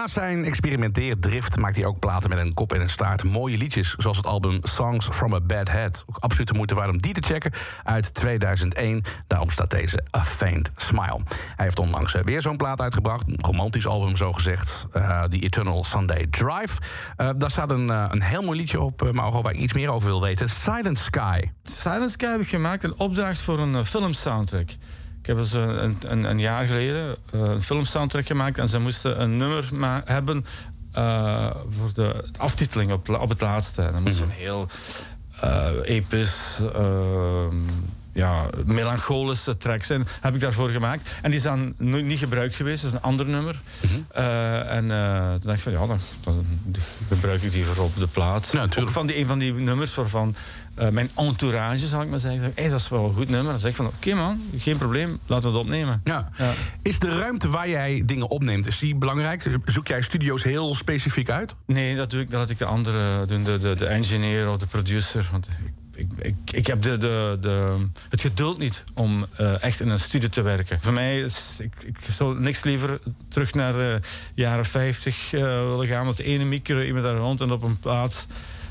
Naast 0.00 0.14
zijn 0.14 0.44
experimenteerdrift 0.44 1.58
maakt 1.58 1.76
hij 1.76 1.84
ook 1.84 1.98
platen 1.98 2.30
met 2.30 2.38
een 2.38 2.54
kop 2.54 2.72
en 2.72 2.80
een 2.80 2.88
staart. 2.88 3.24
Mooie 3.24 3.58
liedjes, 3.58 3.94
zoals 3.98 4.16
het 4.16 4.26
album 4.26 4.60
Songs 4.62 5.08
from 5.12 5.34
a 5.34 5.40
Bad 5.40 5.68
Head. 5.68 6.04
Ook 6.06 6.16
absoluut 6.16 6.48
de 6.48 6.54
moeite 6.54 6.74
waard 6.74 6.90
om 6.90 6.98
die 7.00 7.12
te 7.12 7.20
checken 7.20 7.52
uit 7.84 8.14
2001. 8.14 9.02
Daarom 9.26 9.50
staat 9.50 9.70
deze 9.70 10.04
A 10.16 10.24
Faint 10.24 10.70
Smile. 10.76 11.20
Hij 11.56 11.64
heeft 11.64 11.78
onlangs 11.78 12.14
eh, 12.14 12.22
weer 12.22 12.42
zo'n 12.42 12.56
plaat 12.56 12.80
uitgebracht. 12.80 13.28
Een 13.28 13.38
romantisch 13.40 13.86
album, 13.86 14.16
zo 14.16 14.32
gezegd. 14.32 14.86
eh, 14.92 15.22
The 15.22 15.38
Eternal 15.38 15.84
Sunday 15.84 16.26
Drive. 16.30 16.80
Eh, 17.16 17.28
daar 17.36 17.50
staat 17.50 17.70
een, 17.70 17.88
een 17.88 18.22
heel 18.22 18.42
mooi 18.42 18.58
liedje 18.58 18.80
op, 18.80 19.02
uh, 19.02 19.10
Mauro, 19.10 19.42
waar 19.42 19.52
ik 19.52 19.60
iets 19.60 19.72
meer 19.72 19.90
over 19.90 20.08
wil 20.08 20.20
weten. 20.20 20.48
Silent 20.48 20.98
Sky. 20.98 21.40
Silent 21.62 22.10
Sky 22.10 22.26
heb 22.26 22.40
ik 22.40 22.48
gemaakt, 22.48 22.84
een 22.84 22.98
opdracht 22.98 23.40
voor 23.40 23.58
een 23.58 23.74
eh, 23.74 23.84
filmsoundtrack. 23.84 24.68
Ik 25.20 25.26
heb 25.26 25.36
dus 25.36 25.52
een, 25.52 25.96
een, 26.06 26.24
een, 26.24 26.38
jaar 26.38 26.66
geleden 26.66 27.16
eh, 27.32 27.40
een 27.40 27.62
filmsoundtrack 27.62 28.26
gemaakt 28.26 28.58
en 28.58 28.68
ze 28.68 28.78
moesten 28.78 29.20
een 29.20 29.36
nummer 29.36 29.68
ma- 29.72 30.02
hebben 30.04 30.44
eh, 30.92 31.50
voor 31.78 31.92
de 31.94 32.24
aftiteling 32.38 32.92
op, 32.92 33.08
op 33.08 33.28
het 33.28 33.40
laatste. 33.40 33.82
En 33.82 33.92
dat 33.92 34.00
moest 34.00 34.20
een 34.20 34.30
heel 34.30 34.68
eh, 35.40 35.66
episch, 35.82 36.58
eh, 36.74 37.46
ja, 38.12 38.46
melancholische 38.64 39.56
track 39.56 39.82
zijn. 39.82 40.06
Heb 40.20 40.34
ik 40.34 40.40
daarvoor 40.40 40.68
gemaakt. 40.68 41.10
En 41.22 41.30
die 41.30 41.38
is 41.38 41.44
dan 41.44 41.74
niet 41.78 42.18
gebruikt 42.18 42.54
geweest, 42.54 42.82
dat 42.82 42.90
is 42.92 42.96
een 42.96 43.04
ander 43.04 43.26
nummer. 43.26 43.60
Eh, 44.08 44.76
en 44.76 44.88
toen 45.40 45.48
dacht 45.48 45.56
ik 45.56 45.62
van 45.62 45.72
ja, 45.72 45.86
dan, 45.86 45.98
dan 46.24 46.44
gebruik 47.08 47.42
ik 47.42 47.52
die 47.52 47.64
voor 47.64 47.84
op 47.84 47.96
de 47.98 48.06
plaat. 48.06 48.48
Ja. 48.52 48.66
Ook 48.78 48.88
van 48.88 49.06
die, 49.06 49.18
een 49.18 49.26
van 49.26 49.38
die 49.38 49.52
nummers 49.52 49.94
waarvan 49.94 50.34
eh, 50.74 50.88
mijn 50.88 51.10
entourage, 51.16 51.86
zal 51.86 52.02
ik 52.02 52.08
maar 52.08 52.20
zeggen, 52.20 52.52
hey, 52.54 52.68
dat 52.68 52.80
is 52.80 52.88
wel 52.88 53.04
een 53.04 53.14
goed 53.14 53.28
nummer. 53.28 53.50
Dan 53.50 53.60
zeg 53.60 53.70
ik 53.70 53.76
van 53.76 53.86
oké 53.86 54.14
man, 54.14 54.42
geen 54.58 54.76
probleem, 54.76 55.18
laten 55.26 55.50
we 55.50 55.56
het 55.56 55.66
opnemen. 55.66 56.00
Ja. 56.04 56.30
Ja. 56.36 56.52
Is 56.82 56.98
de 56.98 57.18
ruimte 57.18 57.48
waar 57.48 57.68
jij 57.68 58.02
dingen 58.06 58.30
opneemt, 58.30 58.66
is 58.66 58.78
die 58.78 58.94
belangrijk? 58.94 59.58
Zoek 59.64 59.86
jij 59.86 60.02
studio's 60.02 60.42
heel 60.42 60.74
specifiek 60.74 61.30
uit? 61.30 61.54
Nee, 61.66 61.96
dat 61.96 62.10
doe 62.10 62.20
ik, 62.20 62.30
dat 62.30 62.40
laat 62.40 62.50
ik 62.50 62.58
de 62.58 62.64
anderen 62.64 63.28
doen, 63.28 63.44
de, 63.44 63.58
de, 63.58 63.74
de 63.76 63.86
engineer 63.86 64.50
of 64.50 64.56
de 64.58 64.66
producer. 64.66 65.28
Want 65.30 65.46
ik, 66.00 66.08
ik, 66.18 66.34
ik, 66.52 66.66
heb 66.66 66.82
de, 66.82 66.98
de, 66.98 67.38
de, 67.40 67.86
het 68.08 68.20
geduld 68.20 68.58
niet 68.58 68.84
om 68.94 69.26
eh, 69.36 69.62
echt 69.62 69.80
in 69.80 69.88
een 69.88 70.00
studio 70.00 70.28
te 70.28 70.42
werken. 70.42 70.80
Voor 70.80 70.92
mij 70.92 71.20
is, 71.20 71.56
ik, 71.58 71.72
ik 71.84 71.96
zou 72.10 72.40
niks 72.40 72.62
liever 72.62 73.00
terug 73.28 73.54
naar 73.54 73.72
de 73.72 74.00
jaren 74.34 74.64
50 74.64 75.32
eh, 75.32 75.40
willen 75.40 75.86
gaan. 75.86 76.06
Met 76.06 76.16
de 76.16 76.24
ene 76.24 76.44
micro, 76.44 76.82
iemand 76.82 77.04
daar 77.04 77.16
rond 77.16 77.40
en 77.40 77.52
op 77.52 77.62
een 77.62 77.78
plaat 77.78 78.26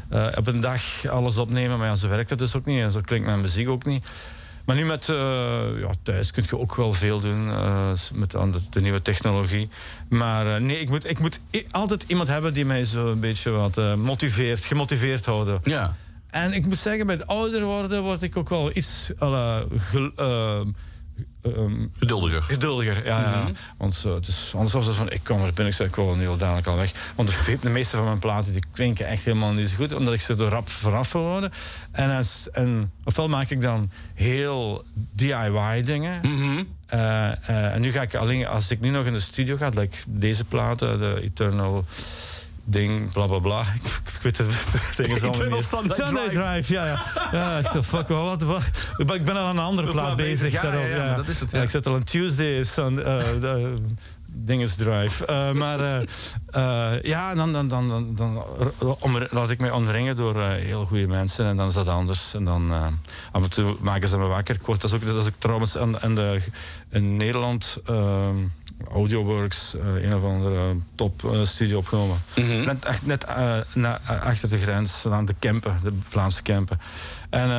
eh, 0.10 0.28
op 0.36 0.48
een 0.48 0.62
dag 0.62 1.08
alles 1.08 1.38
opnemen. 1.38 1.78
Maar 1.78 1.88
ja, 1.88 1.96
zo 1.96 2.08
werkt 2.08 2.30
dat 2.30 2.40
dus 2.40 2.56
ook 2.56 2.66
niet. 2.66 2.82
En 2.82 2.92
zo 2.92 3.02
klinkt 3.02 3.26
mijn 3.26 3.42
muziek 3.42 3.70
ook 3.70 3.86
niet. 3.86 4.10
Maar 4.66 4.76
nu 4.76 4.86
met 4.86 5.10
eh, 5.10 5.16
ja, 5.80 5.90
thuis 6.04 6.32
kun 6.32 6.44
je 6.50 6.60
ook 6.60 6.76
wel 6.76 6.94
veel 6.94 7.20
doen 7.20 7.50
eh, 7.50 7.92
met 8.14 8.36
aan 8.36 8.52
de, 8.52 8.60
de 8.70 8.82
nieuwe 8.82 9.02
technologie. 9.02 9.70
Maar 10.10 10.62
nee, 10.62 10.80
ik 10.80 10.90
moet, 10.90 11.10
ik 11.10 11.20
moet 11.20 11.40
altijd 11.72 12.04
iemand 12.08 12.28
hebben 12.28 12.54
die 12.54 12.66
mij 12.66 12.84
zo 12.84 13.12
een 13.12 13.20
beetje 13.20 13.50
wat 13.50 13.98
motiveert, 13.98 14.66
gemotiveerd 14.66 15.26
houden. 15.26 15.60
Ja. 15.64 15.96
En 16.30 16.54
ik 16.54 16.66
moet 16.66 16.78
zeggen, 16.78 17.06
bij 17.06 17.16
het 17.16 17.28
ouder 17.28 17.64
worden 17.64 18.04
word 18.04 18.22
ik 18.22 18.38
ook 18.38 18.50
wel 18.50 18.72
iets 18.74 19.12
eh, 21.42 21.52
eh, 21.52 21.58
ehm, 21.58 21.88
Geduldiger. 22.00 22.42
geduldiger. 22.42 23.06
Ja, 23.06 23.20
ja. 23.20 23.52
Want 23.78 24.04
eh, 24.06 24.14
het 24.14 24.28
is, 24.28 24.52
anders 24.54 24.74
was 24.74 24.86
het 24.86 24.96
van, 24.96 25.12
ik 25.12 25.24
kom 25.24 25.38
er 25.38 25.46
binnen, 25.46 25.68
ik 25.68 25.74
zeg, 25.74 25.88
ik 25.88 25.96
wil 25.96 26.16
nu 26.16 26.28
al 26.28 26.38
dadelijk 26.38 26.68
al 26.68 26.76
weg. 26.76 27.14
Want 27.16 27.30
de, 27.30 27.58
de 27.62 27.70
meeste 27.70 27.96
van 27.96 28.06
mijn 28.06 28.20
platen 28.20 28.52
die 28.54 28.64
klinken 28.72 29.08
echt 29.08 29.24
helemaal 29.24 29.54
niet 29.54 29.70
zo 29.70 29.76
goed, 29.76 29.94
omdat 29.94 30.14
ik 30.14 30.22
ze 30.22 30.36
er 30.36 30.50
rap 30.50 30.70
vanaf 30.70 31.12
wil 31.12 31.26
houden. 31.26 31.52
En, 31.92 32.10
als, 32.10 32.48
en 32.52 32.92
ofwel 33.04 33.30
maak 33.30 33.50
ik 33.50 33.62
dan 33.62 33.90
heel 34.14 34.84
DIY 34.94 35.84
dingen. 35.84 36.20
Mhm. 36.22 36.64
Eh, 36.90 37.32
eh, 37.32 37.74
en 37.74 37.82
nu 37.82 37.92
ga 37.92 38.02
ik 38.02 38.16
alleen, 38.16 38.48
als 38.48 38.72
ik 38.72 38.80
nu 38.80 38.90
nog 38.90 39.06
in 39.06 39.14
de 39.14 39.20
studio 39.20 39.58
ga, 39.58 39.70
like 39.70 39.98
deze 40.08 40.44
platen, 40.44 41.00
de 41.00 41.22
Eternal 41.22 41.86
ding, 42.72 43.12
bla 43.12 43.28
bla 43.28 43.40
bla. 43.40 43.62
Ik, 43.84 44.14
ik 44.14 44.22
weet 44.22 44.38
het, 44.38 44.48
ding 44.98 45.16
is 45.16 45.24
allemaal 45.24 45.58
niet. 45.58 45.66
Sunday 45.66 45.98
Sunday 45.98 46.30
Drive. 46.30 46.42
Drive, 46.42 46.74
ja, 46.74 46.86
ja. 46.86 47.02
ja 47.32 47.58
ik 47.58 47.68
zeg, 47.68 47.86
fuck, 47.86 48.08
wat, 48.08 48.42
wat, 48.42 48.62
wat. 48.98 49.16
Ik 49.16 49.26
ben 49.26 49.38
al 49.38 49.46
aan 49.46 49.58
een 49.58 49.64
andere 49.64 49.92
plaat 49.92 50.16
bezig, 50.16 50.52
ja, 50.52 50.62
daarop, 50.62 50.90
ja, 50.90 51.16
dat 51.16 51.28
is 51.28 51.40
het, 51.40 51.52
ja. 51.52 51.62
Ik 51.62 51.70
zet 51.70 51.86
al 51.88 51.96
een 51.96 52.04
Tuesday, 52.04 52.64
Sun, 52.64 53.04
eh, 53.04 53.18
de, 54.32 54.44
dinges 54.44 54.76
Drive. 54.76 55.26
Eh, 55.26 55.52
maar 55.52 55.80
eh, 55.80 56.02
eh, 56.48 57.04
ja, 57.04 57.36
dan, 57.36 57.54
dan, 57.54 57.68
dan, 57.68 57.88
dan, 57.88 58.16
dan 58.16 58.44
om, 59.00 59.18
laat 59.30 59.50
ik 59.50 59.60
mij 59.60 59.72
omringen 59.72 60.16
door 60.16 60.44
heel 60.44 60.86
goede 60.86 61.08
mensen. 61.08 61.46
En 61.46 61.58
dan 61.58 61.68
is 61.68 61.74
dat 61.74 61.88
anders. 61.88 62.34
En 62.34 62.46
dan 62.46 62.72
af 63.32 63.44
en 63.44 63.50
toe 63.50 63.76
maken 63.80 64.10
ze 64.10 64.18
me 64.18 64.26
wakker. 64.26 64.56
Ik 64.56 64.66
word, 64.66 64.82
dat, 64.82 64.90
is 64.92 64.96
ook, 64.96 65.06
dat 65.06 65.24
is 65.24 65.28
ook 65.28 65.40
trouwens 65.40 65.78
aan, 65.78 66.00
aan 66.00 66.16
de, 66.16 66.42
in 66.90 67.18
Nederland... 67.18 67.78
Audioworks, 68.94 69.76
een 70.02 70.16
of 70.16 70.24
andere 70.24 70.76
top 70.96 71.24
eh, 71.24 71.46
studio 71.46 71.78
opgenomen. 71.78 72.18
Net, 72.66 72.86
echt, 72.86 73.06
net 73.06 73.26
na- 73.74 74.00
achter 74.06 74.50
de 74.50 74.58
grens, 74.58 75.06
aan 75.10 75.26
de 75.26 75.36
Kempen, 75.40 75.80
de 75.84 75.94
Vlaamse 76.08 76.42
Kempen. 76.42 76.80
En 77.30 77.50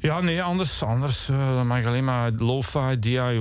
ja, 0.00 0.20
nee, 0.20 0.42
anders, 0.42 0.82
anders 0.82 1.26
dan 1.26 1.66
mag 1.66 1.78
ik 1.78 1.86
alleen 1.86 2.04
maar 2.04 2.30
lo-fi, 2.30 2.98
DIY, 2.98 3.40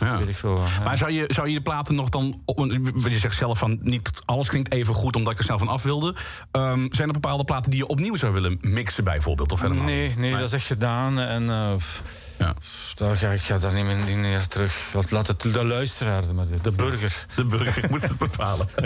Ja. 0.00 0.18
weet 0.18 0.28
ik 0.28 0.36
veel. 0.36 0.60
Maar 0.84 0.96
zou 0.98 1.10
je, 1.10 1.24
zou 1.28 1.48
je 1.48 1.54
de 1.54 1.60
platen 1.62 1.94
nog 1.94 2.08
dan... 2.08 2.42
op- 2.44 2.58
je 3.08 3.18
zegt 3.18 3.36
zelf 3.36 3.58
van 3.58 3.78
niet 3.82 4.10
alles 4.24 4.48
klinkt 4.48 4.72
even 4.72 4.94
goed 4.94 5.16
omdat 5.16 5.32
ik 5.32 5.38
er 5.38 5.44
snel 5.44 5.58
van 5.58 5.68
af 5.68 5.82
wilde. 5.82 6.14
Ehm, 6.50 6.86
zijn 6.90 7.08
er 7.08 7.14
bepaalde 7.14 7.44
platen 7.44 7.70
die 7.70 7.80
je 7.80 7.86
opnieuw 7.86 8.16
zou 8.16 8.32
willen 8.32 8.58
mixen 8.60 9.04
bijvoorbeeld? 9.04 9.52
Of 9.52 9.60
helemaal 9.60 9.84
Nee, 9.84 10.06
niet? 10.08 10.16
nee, 10.16 10.32
dat 10.32 10.42
is 10.42 10.52
echt 10.52 10.66
gedaan. 10.66 11.18
En 11.18 11.50
eh, 11.50 11.72
Ja. 12.40 12.54
daar 12.94 13.16
ga 13.16 13.28
ik 13.30 13.40
ga 13.40 13.58
daar 13.58 13.72
niet 13.74 13.84
meer, 13.84 13.96
niet 13.96 14.16
meer 14.16 14.46
terug. 14.46 14.90
Laat, 14.94 15.10
laat 15.10 15.26
het 15.26 15.40
de 15.40 15.64
luisteraar, 15.64 16.34
maar 16.34 16.46
de, 16.46 16.60
de 16.62 16.72
burger. 16.72 17.26
De 17.36 17.44
burger 17.44 17.90
moet 17.90 18.02
het 18.02 18.18
bepalen. 18.18 18.68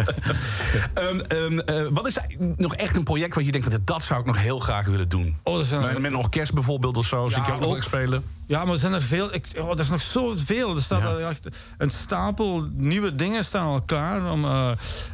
Ehm, 0.95 1.19
ehm, 1.19 1.59
eh, 1.59 1.87
wat 1.91 2.07
is 2.07 2.17
nog 2.57 2.75
echt 2.75 2.97
een 2.97 3.03
project 3.05 3.35
wat 3.35 3.45
je 3.45 3.53
denkt... 3.53 3.87
dat 3.87 4.03
zou 4.03 4.21
ik 4.21 4.27
nog 4.27 4.39
heel 4.39 4.59
graag 4.59 4.87
willen 4.87 5.09
doen? 5.09 5.37
Oh, 5.43 5.57
dat 5.57 5.71
een- 5.71 5.81
met, 5.81 5.99
met 5.99 6.13
een 6.13 6.17
orkest 6.19 6.53
bijvoorbeeld 6.55 6.97
of 6.97 7.07
zo. 7.07 7.29
zie 7.29 7.43
ik 7.43 7.49
ook 7.49 7.61
nog 7.61 7.83
spelen? 7.83 8.25
Ja, 8.47 8.65
maar 8.65 8.75
er 8.75 8.81
zijn 8.81 8.93
er 8.93 9.03
veel. 9.03 9.35
Ik, 9.35 9.47
oh, 9.59 9.71
er 9.71 9.79
is 9.79 9.89
nog 9.89 10.03
zoveel. 10.03 10.77
Er 10.77 10.83
staat 10.83 11.03
Ja. 11.03 11.09
al 11.09 11.19
echt 11.19 11.47
een 11.79 11.91
stapel 11.91 12.69
nieuwe 12.73 13.15
dingen 13.15 13.45
staan 13.45 13.67
al 13.67 13.81
klaar. 13.83 14.31
Om, 14.33 14.45
eh, 14.45 14.71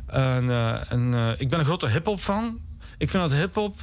en, 0.07 0.51
en, 0.89 1.15
eh, 1.15 1.31
ik 1.41 1.49
ben 1.51 1.59
een 1.59 1.65
grote 1.65 1.89
hip-hop 1.89 2.21
fan. 2.21 2.59
Ik 2.99 3.11
vind 3.11 3.31
dat 3.31 3.39
hip-hop 3.39 3.75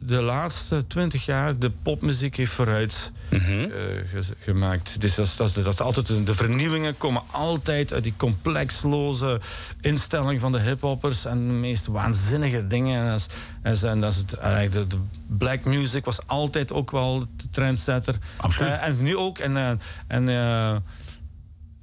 de 0.00 0.20
laatste 0.22 0.84
twintig 0.86 1.24
jaar 1.24 1.58
de 1.58 1.70
popmuziek 1.82 2.36
heeft 2.36 2.52
vooruit 2.52 3.12
Mhm. 3.30 3.50
eh, 3.52 3.68
ge- 4.12 4.34
gemaakt. 4.40 5.00
Dus 5.00 5.14
dat, 5.14 5.26
is- 5.38 5.52
dat, 5.52 5.80
altijd 5.80 6.26
de 6.26 6.34
vernieuwingen 6.34 6.96
komen 6.98 7.22
altijd 7.30 7.92
uit 7.92 8.02
die 8.02 8.14
complexloze 8.16 9.40
instelling 9.80 10.40
van 10.40 10.52
de 10.52 10.60
hiphoppers 10.60 11.24
en 11.24 11.46
de 11.46 11.52
meest 11.52 11.86
waanzinnige 11.86 12.66
dingen. 12.66 13.04
En 13.04 13.10
dat 13.10 13.72
is, 13.72 13.82
en 13.82 14.00
dat 14.00 14.12
is- 14.12 14.18
het, 14.18 14.34
eigenlijk 14.34 14.90
de, 14.90 14.96
de 14.96 15.02
black 15.38 15.64
music 15.64 16.04
was 16.04 16.26
altijd 16.26 16.72
ook 16.72 16.90
wel 16.90 17.18
de 17.36 17.50
trendsetter. 17.50 18.14
Absoluut. 18.36 18.72
Eh, 18.72 18.86
en 18.86 19.02
nu 19.02 19.16
ook. 19.16 19.38
En, 19.38 19.56
eh, 19.56 19.70
en, 20.06 20.28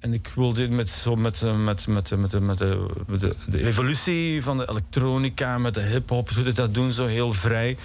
en 0.04 0.14
ik 0.14 0.32
wil 0.36 0.54
dit 0.54 0.70
met, 0.70 0.90
zo 0.90 1.16
met, 1.16 1.42
eh, 1.42 1.64
met, 1.64 1.88
met, 1.88 2.10
met, 2.18 2.32
de- 2.32 2.40
met, 2.42 2.58
de, 2.58 2.86
met 3.08 3.20
de, 3.20 3.36
de 3.46 3.66
evolutie 3.66 4.44
van 4.44 4.58
de 4.58 4.70
elektronica, 4.70 5.58
met 5.58 5.74
de 5.74 5.82
hip-hop, 5.82 6.30
zo 6.32 6.44
dat 6.44 6.56
dat 6.56 6.74
doen, 6.74 6.92
zo 6.92 7.06
heel 7.06 7.34
vrij. 7.34 7.78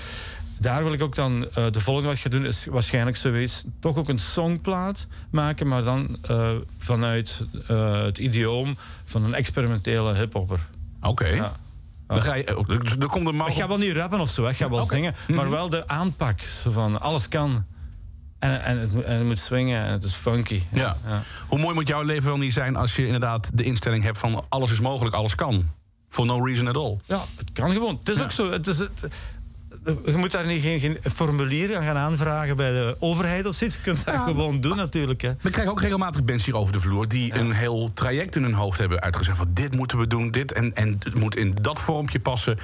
Daar 0.59 0.85
wil 0.85 0.93
ik 0.93 1.03
ook 1.03 1.14
dan, 1.14 1.47
eh, 1.55 1.66
de 1.71 1.81
volgende 1.81 2.09
wat 2.09 2.16
ik 2.16 2.23
ga 2.23 2.29
doen, 2.31 2.45
is 2.47 2.66
waarschijnlijk 2.71 3.16
zoiets, 3.16 3.64
toch 3.81 3.97
ook 3.97 4.09
een 4.09 4.19
songplaat 4.19 5.07
maken, 5.31 5.66
maar 5.66 5.83
dan 5.85 6.19
eh, 6.23 6.51
vanuit 6.79 7.45
eh, 7.66 8.03
het 8.03 8.19
idioom 8.19 8.77
van 9.05 9.25
een 9.25 9.35
experimentele 9.35 10.14
hip-hopper. 10.14 10.61
Oké. 11.03 11.27
Ja. 11.27 11.57
Dan 12.07 12.21
ga 12.23 12.35
je, 12.35 12.64
dus 12.66 12.97
er 12.97 13.07
komt 13.07 13.27
een 13.27 13.47
ik 13.47 13.53
ga 13.53 13.69
wel 13.69 13.79
niet 13.79 13.97
rappen 13.97 14.21
of 14.21 14.31
zo, 14.31 14.47
ik 14.47 14.57
ga 14.57 14.71
wel 14.71 14.85
zingen, 14.85 15.14
maar 15.29 15.51
wel 15.51 15.69
de 15.69 15.89
aanpak, 15.89 16.41
van 16.73 17.01
alles 17.01 17.29
kan. 17.29 17.64
En, 18.39 18.62
en, 18.62 18.78
het, 18.78 18.93
moet- 18.95 19.05
en 19.05 19.16
het 19.16 19.26
moet 19.26 19.39
swingen 19.39 19.84
en 19.84 19.93
het 19.93 20.03
is 20.05 20.12
funky. 20.14 20.62
Ja. 20.72 20.97
Ja. 21.07 21.22
Hoe 21.47 21.59
mooi 21.59 21.74
moet 21.74 21.89
jouw 21.89 22.03
leven 22.03 22.28
wel 22.28 22.39
niet 22.39 22.53
zijn 22.53 22.76
als 22.76 22.97
je 22.97 23.05
inderdaad 23.05 23.51
de 23.55 23.62
instelling 23.62 24.03
hebt 24.05 24.18
van 24.18 24.45
alles 24.49 24.70
is 24.70 24.80
mogelijk, 24.80 25.14
alles 25.14 25.34
kan. 25.34 25.64
For 26.09 26.26
no 26.26 26.45
reason 26.45 26.68
at 26.68 26.76
all. 26.76 26.97
Ja, 27.05 27.20
het 27.36 27.53
kan 27.53 27.70
gewoon. 27.70 27.97
Het 27.99 28.09
is 28.09 28.16
Ja. 28.16 28.22
ook 28.22 28.30
zo. 28.30 28.51
Het 28.51 28.66
is, 28.66 28.78
het, 28.78 28.91
je 30.05 30.16
moet 30.16 30.30
daar 30.30 30.47
niet 30.47 30.62
geen, 30.62 30.80
geen 30.80 30.99
formulier 31.14 31.76
aan 31.76 31.82
gaan 31.82 31.97
aanvragen 31.97 32.57
bij 32.57 32.70
de 32.70 32.97
overheid 32.99 33.47
of 33.47 33.55
zoiets. 33.55 33.76
Je 33.76 33.82
kunt 33.82 34.05
dat 34.05 34.16
gewoon 34.16 34.61
doen 34.61 34.76
natuurlijk. 34.76 35.20
Hè. 35.20 35.32
We 35.41 35.51
krijgen 35.51 35.72
ook 35.72 35.80
regelmatig 35.80 36.22
mensen 36.24 36.53
hier 36.53 36.61
over 36.61 36.72
de 36.72 36.80
vloer 36.80 37.09
die 37.09 37.34
een 37.34 37.53
heel 37.53 37.93
traject 37.95 38.36
in 38.36 38.43
hun 38.43 38.55
hoofd 38.55 38.78
hebben 38.78 39.01
uitgezet. 39.01 39.36
Van 39.36 39.47
dit 39.51 39.76
moeten 39.76 39.99
we 39.99 40.07
doen, 40.07 40.30
dit 40.30 40.53
en, 40.53 40.72
en 40.74 40.97
het 41.05 41.14
moet 41.14 41.36
in 41.36 41.55
dat 41.61 41.80
vormpje 41.80 42.20
passen. 42.20 42.57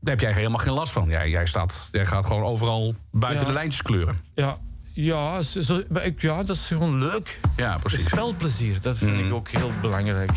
Daar 0.00 0.14
heb 0.14 0.20
jij 0.20 0.32
helemaal 0.32 0.58
geen 0.58 0.72
last 0.72 0.92
van. 0.92 1.08
Jij, 1.08 1.28
jij, 1.28 1.46
staat, 1.46 1.88
jij 1.92 2.06
gaat 2.06 2.26
gewoon 2.26 2.42
overal 2.42 2.94
buiten 3.10 3.40
Ja. 3.42 3.48
de 3.48 3.52
lijntjes 3.58 3.82
kleuren. 3.82 4.20
Ja, 4.34 4.58
ja, 5.04 5.42
zo, 5.42 5.60
zo- 5.60 5.82
maar 5.88 6.04
ik- 6.04 6.20
ja, 6.20 6.42
dat 6.44 6.56
is 6.56 6.66
gewoon 6.66 6.98
leuk. 6.98 7.40
Ja, 7.56 7.78
precies. 7.78 8.04
spelplezier, 8.06 8.80
dat 8.80 8.98
vind 8.98 9.20
ik 9.20 9.32
ook 9.32 9.48
heel 9.48 9.70
belangrijk. 9.80 10.30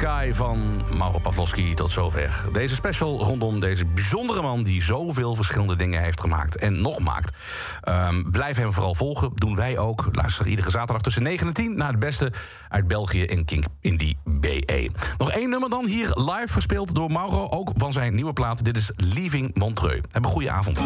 Sky 0.00 0.32
van 0.32 0.82
Mauro 0.96 1.18
Pavloski 1.18 1.74
Tot 1.74 1.90
zover 1.90 2.44
deze 2.52 2.74
special 2.74 3.22
rondom 3.24 3.60
deze 3.60 3.84
bijzondere 3.84 4.42
man... 4.42 4.62
die 4.62 4.82
zoveel 4.82 5.34
verschillende 5.34 5.76
dingen 5.76 6.02
heeft 6.02 6.20
gemaakt 6.20 6.56
en 6.56 6.80
nog 6.80 6.98
maakt. 6.98 7.36
Ehm, 7.82 8.30
blijf 8.30 8.56
hem 8.56 8.72
vooral 8.72 8.94
volgen. 8.94 9.30
Doen 9.34 9.56
wij 9.56 9.78
ook. 9.78 10.08
Luister 10.12 10.46
iedere 10.46 10.70
zaterdag 10.70 11.02
tussen 11.02 11.22
9 11.22 11.46
en 11.46 11.52
10... 11.52 11.76
naar 11.76 11.90
het 11.90 11.98
beste 11.98 12.32
uit 12.68 12.88
België 12.88 13.24
en 13.24 13.44
Kink 13.44 13.64
in 13.80 13.96
die 13.96 14.16
BE. 14.24 14.90
Nog 15.18 15.30
één 15.30 15.50
nummer 15.50 15.70
dan 15.70 15.86
hier 15.86 16.08
live 16.14 16.52
gespeeld 16.52 16.94
door 16.94 17.10
Mauro. 17.10 17.48
Ook 17.48 17.72
van 17.76 17.92
zijn 17.92 18.14
nieuwe 18.14 18.32
plaat. 18.32 18.64
Dit 18.64 18.76
is 18.76 18.92
Leaving 18.96 19.54
Montreux. 19.54 20.00
Heb 20.10 20.24
een 20.24 20.30
goede 20.30 20.50
avond. 20.50 20.78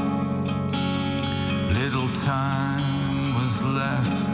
Little 1.73 2.11
time 2.25 3.33
was 3.33 3.61
left 3.63 4.34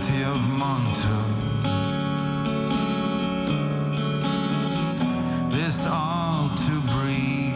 city 0.00 0.22
of 0.22 0.40
Montreux. 0.48 1.24
This 5.50 5.84
all 5.86 6.50
to 6.56 6.80
breathe. 6.92 7.49